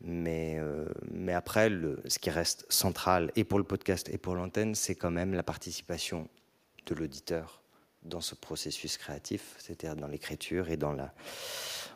[0.00, 0.60] Mais,
[1.10, 1.70] mais après,
[2.06, 5.44] ce qui reste central, et pour le podcast et pour l'antenne, c'est quand même la
[5.44, 6.28] participation
[6.84, 7.63] de l'auditeur
[8.04, 11.12] dans ce processus créatif, c'est-à-dire dans l'écriture et dans la.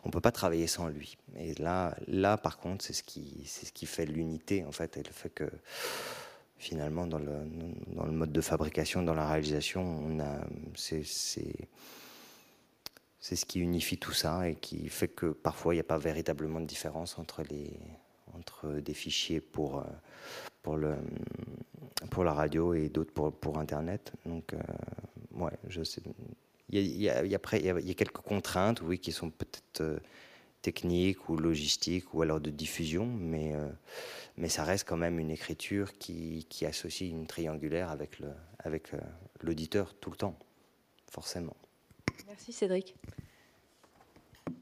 [0.05, 1.19] On peut pas travailler sans lui.
[1.37, 5.03] Et là, là, par contre, c'est ce qui, ce qui fait l'unité en fait, et
[5.03, 5.51] le fait que
[6.57, 7.45] finalement, dans le,
[7.89, 10.17] dans le mode de fabrication, dans la réalisation,
[10.75, 11.03] c'est,
[13.21, 15.99] c'est ce qui unifie tout ça et qui fait que parfois il n'y a pas
[15.99, 17.71] véritablement de différence entre les
[18.35, 19.85] entre des fichiers pour
[20.63, 20.97] pour le
[22.11, 24.13] pour la radio et d'autres pour pour internet.
[24.27, 24.59] Donc euh,
[25.39, 26.03] ouais, je sais.
[26.71, 29.99] Il y a, il y a, quelques contraintes, oui, qui sont peut-être euh,
[30.61, 33.69] techniques ou logistiques ou alors de diffusion, mais euh,
[34.37, 38.29] mais ça reste quand même une écriture qui, qui associe une triangulaire avec le
[38.59, 38.91] avec
[39.41, 40.39] l'auditeur tout le temps,
[41.11, 41.57] forcément.
[42.27, 42.95] Merci Cédric.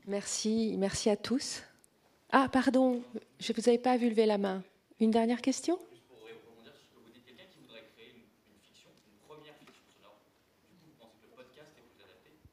[0.06, 1.62] Merci, merci à tous.
[2.30, 3.02] Ah, pardon,
[3.40, 4.62] je ne vous avais pas vu lever la main.
[5.00, 5.78] Une dernière question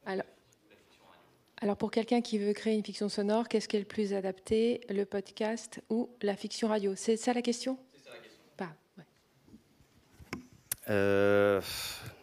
[0.05, 0.25] alors,
[1.63, 4.81] alors, pour quelqu'un qui veut créer une fiction sonore, qu'est-ce qui est le plus adapté,
[4.89, 6.93] le podcast ou la fiction radio?
[6.97, 7.77] C'est ça la question?
[7.93, 8.43] C'est ça la question.
[8.57, 9.05] Pas, ouais.
[10.89, 11.61] euh,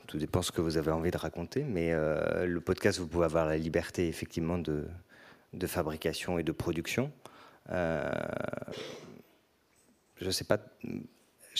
[0.07, 3.25] tout dépend ce que vous avez envie de raconter, mais euh, le podcast, vous pouvez
[3.25, 4.87] avoir la liberté effectivement de,
[5.55, 7.11] de fabrication et de production.
[7.71, 8.13] Euh,
[10.17, 10.59] je ne sais pas,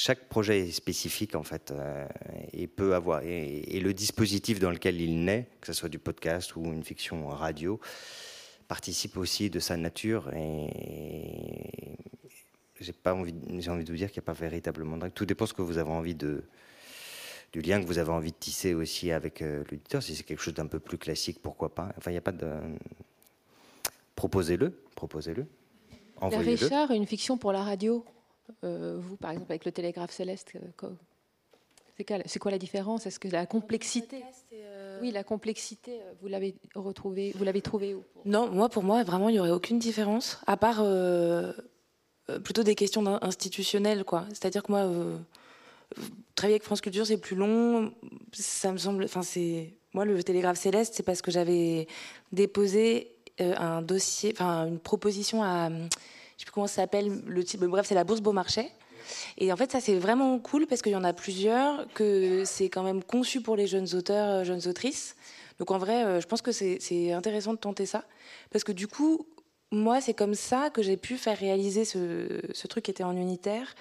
[0.03, 2.07] chaque projet est spécifique en fait euh,
[2.55, 5.99] et peut avoir et, et, le dispositif dans lequel il naît, que ce soit du
[5.99, 7.79] podcast ou une fiction radio,
[8.67, 11.99] participe aussi de sa nature et
[12.81, 15.27] j'ai pas envie, j'ai envie de vous dire qu'il n'y a pas véritablement de Tout
[15.27, 16.45] dépend de ce que vous avez envie de
[17.53, 20.03] du lien que vous avez envie de tisser aussi avec euh, l'auditeur.
[20.03, 21.93] Si c'est quelque chose d'un peu plus classique, pourquoi pas.
[21.99, 22.49] Enfin, il n'y a pas de.
[24.15, 25.47] Proposez-le, proposez-le.
[26.17, 26.65] Envoyez-le.
[26.65, 28.05] Richard, une fiction pour la radio?
[28.65, 30.53] Euh, vous, par exemple, avec le télégraphe céleste,
[32.27, 33.07] c'est quoi, la différence?
[33.07, 34.23] Est-ce que la complexité
[34.53, 34.99] euh...
[35.03, 39.29] Oui, la complexité, vous l'avez retrouvée, vous l'avez trouvée où Non, moi, pour moi, vraiment,
[39.29, 40.81] il n'y aurait aucune différence, à part
[42.31, 44.27] euh, plutôt des questions institutionnelles, quoi.
[44.29, 45.17] C'est-à-dire que moi euh,
[46.35, 47.93] travailler avec France Culture, c'est plus long.
[48.33, 49.05] Ça me semble.
[49.05, 49.75] Enfin, c'est.
[49.93, 51.89] Moi, le Télégraphe Céleste, c'est parce que j'avais
[52.33, 55.71] déposé euh, un dossier, enfin, une proposition à.
[56.41, 57.61] Je sais plus comment ça s'appelle, le type.
[57.61, 58.73] Bref, c'est la Bourse Beaumarchais.
[59.37, 62.71] Et en fait, ça, c'est vraiment cool parce qu'il y en a plusieurs, que c'est
[62.71, 65.17] quand même conçu pour les jeunes auteurs, jeunes autrices.
[65.59, 68.05] Donc, en vrai, euh, je pense que c'est intéressant de tenter ça.
[68.51, 69.27] Parce que du coup,
[69.71, 73.75] moi, c'est comme ça que j'ai pu faire réaliser ce, truc qui était en unitaire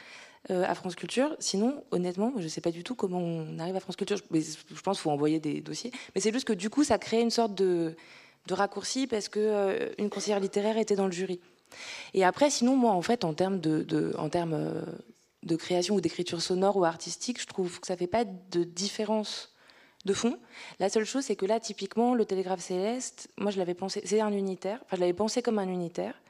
[0.49, 1.37] euh, à France Culture.
[1.39, 4.17] Sinon, honnêtement, je ne sais pas du tout comment on arrive à France Culture.
[4.31, 5.91] Mais je pense qu'il faut envoyer des dossiers.
[6.13, 7.95] Mais c'est juste que du coup, ça crée une sorte de,
[8.51, 11.39] raccourci parce que euh, conseillère littéraire était dans le jury.
[12.13, 14.81] Et après, sinon, moi, en fait, en termes euh,
[15.43, 19.53] de création ou d'écriture sonore ou artistique, je trouve que ça fait pas de différence
[20.05, 20.39] de fond.
[20.79, 24.21] La seule chose, c'est que là, typiquement, le télégraphe céleste, moi, je l'avais pensé, c'est
[24.21, 24.79] un unitaire.
[24.85, 26.21] Enfin, je l'avais pensé comme un unitaire,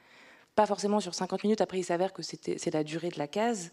[0.54, 1.60] pas forcément sur 50 minutes.
[1.60, 3.72] Après, il s'avère que c'est la durée de la case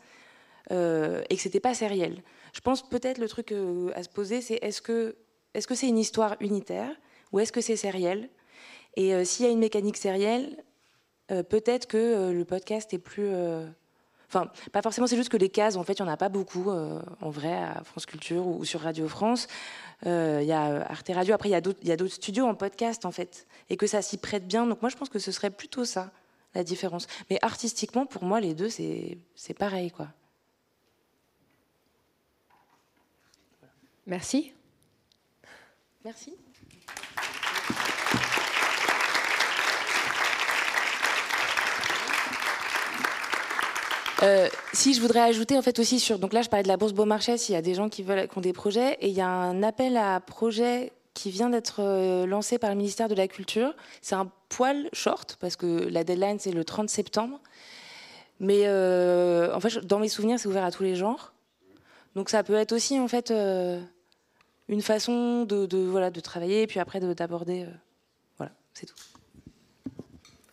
[0.72, 2.24] euh, et que c'était pas sériel.
[2.54, 5.16] Je pense peut-être le truc euh, à se poser, c'est est-ce que
[5.54, 6.92] est-ce que c'est une histoire unitaire
[7.32, 8.30] ou est-ce que c'est sériel?
[8.96, 10.64] Et s'il y a une mécanique sérielle,
[11.32, 13.32] euh, peut-être que euh, le podcast est plus
[14.30, 16.28] Enfin, pas forcément, c'est juste que les cases, en fait, il n'y en a pas
[16.28, 19.48] beaucoup, euh, en vrai, à France Culture ou, ou sur Radio France.
[20.04, 23.12] Il euh, y a Arte Radio, après, il y a d'autres studios en podcast, en
[23.12, 24.68] fait, et que ça s'y prête bien.
[24.68, 26.12] Donc, moi, je pense que ce serait plutôt ça,
[26.56, 27.08] la différence.
[27.30, 30.10] Mais artistiquement, pour moi, les deux, c'est pareil, quoi.
[34.06, 34.54] Merci.
[36.04, 36.36] Merci.
[44.24, 46.78] Euh, si je voudrais ajouter en fait aussi sur donc là je parlais de la
[46.78, 49.14] bourse Beaumarchais s'il y a des gens qui veulent qui ont des projets et il
[49.14, 53.16] y a un appel à projet qui vient d'être euh, lancé par le ministère de
[53.16, 53.76] la Culture.
[54.02, 57.40] C'est un poil short parce que la deadline c'est le 30 septembre.
[58.40, 61.34] Mais euh, en fait dans mes souvenirs c'est ouvert à tous les genres.
[62.16, 63.80] Donc ça peut être aussi en fait euh,
[64.68, 67.68] une façon de, de, voilà de travailler et puis après d'aborder
[68.38, 68.96] voilà c'est tout.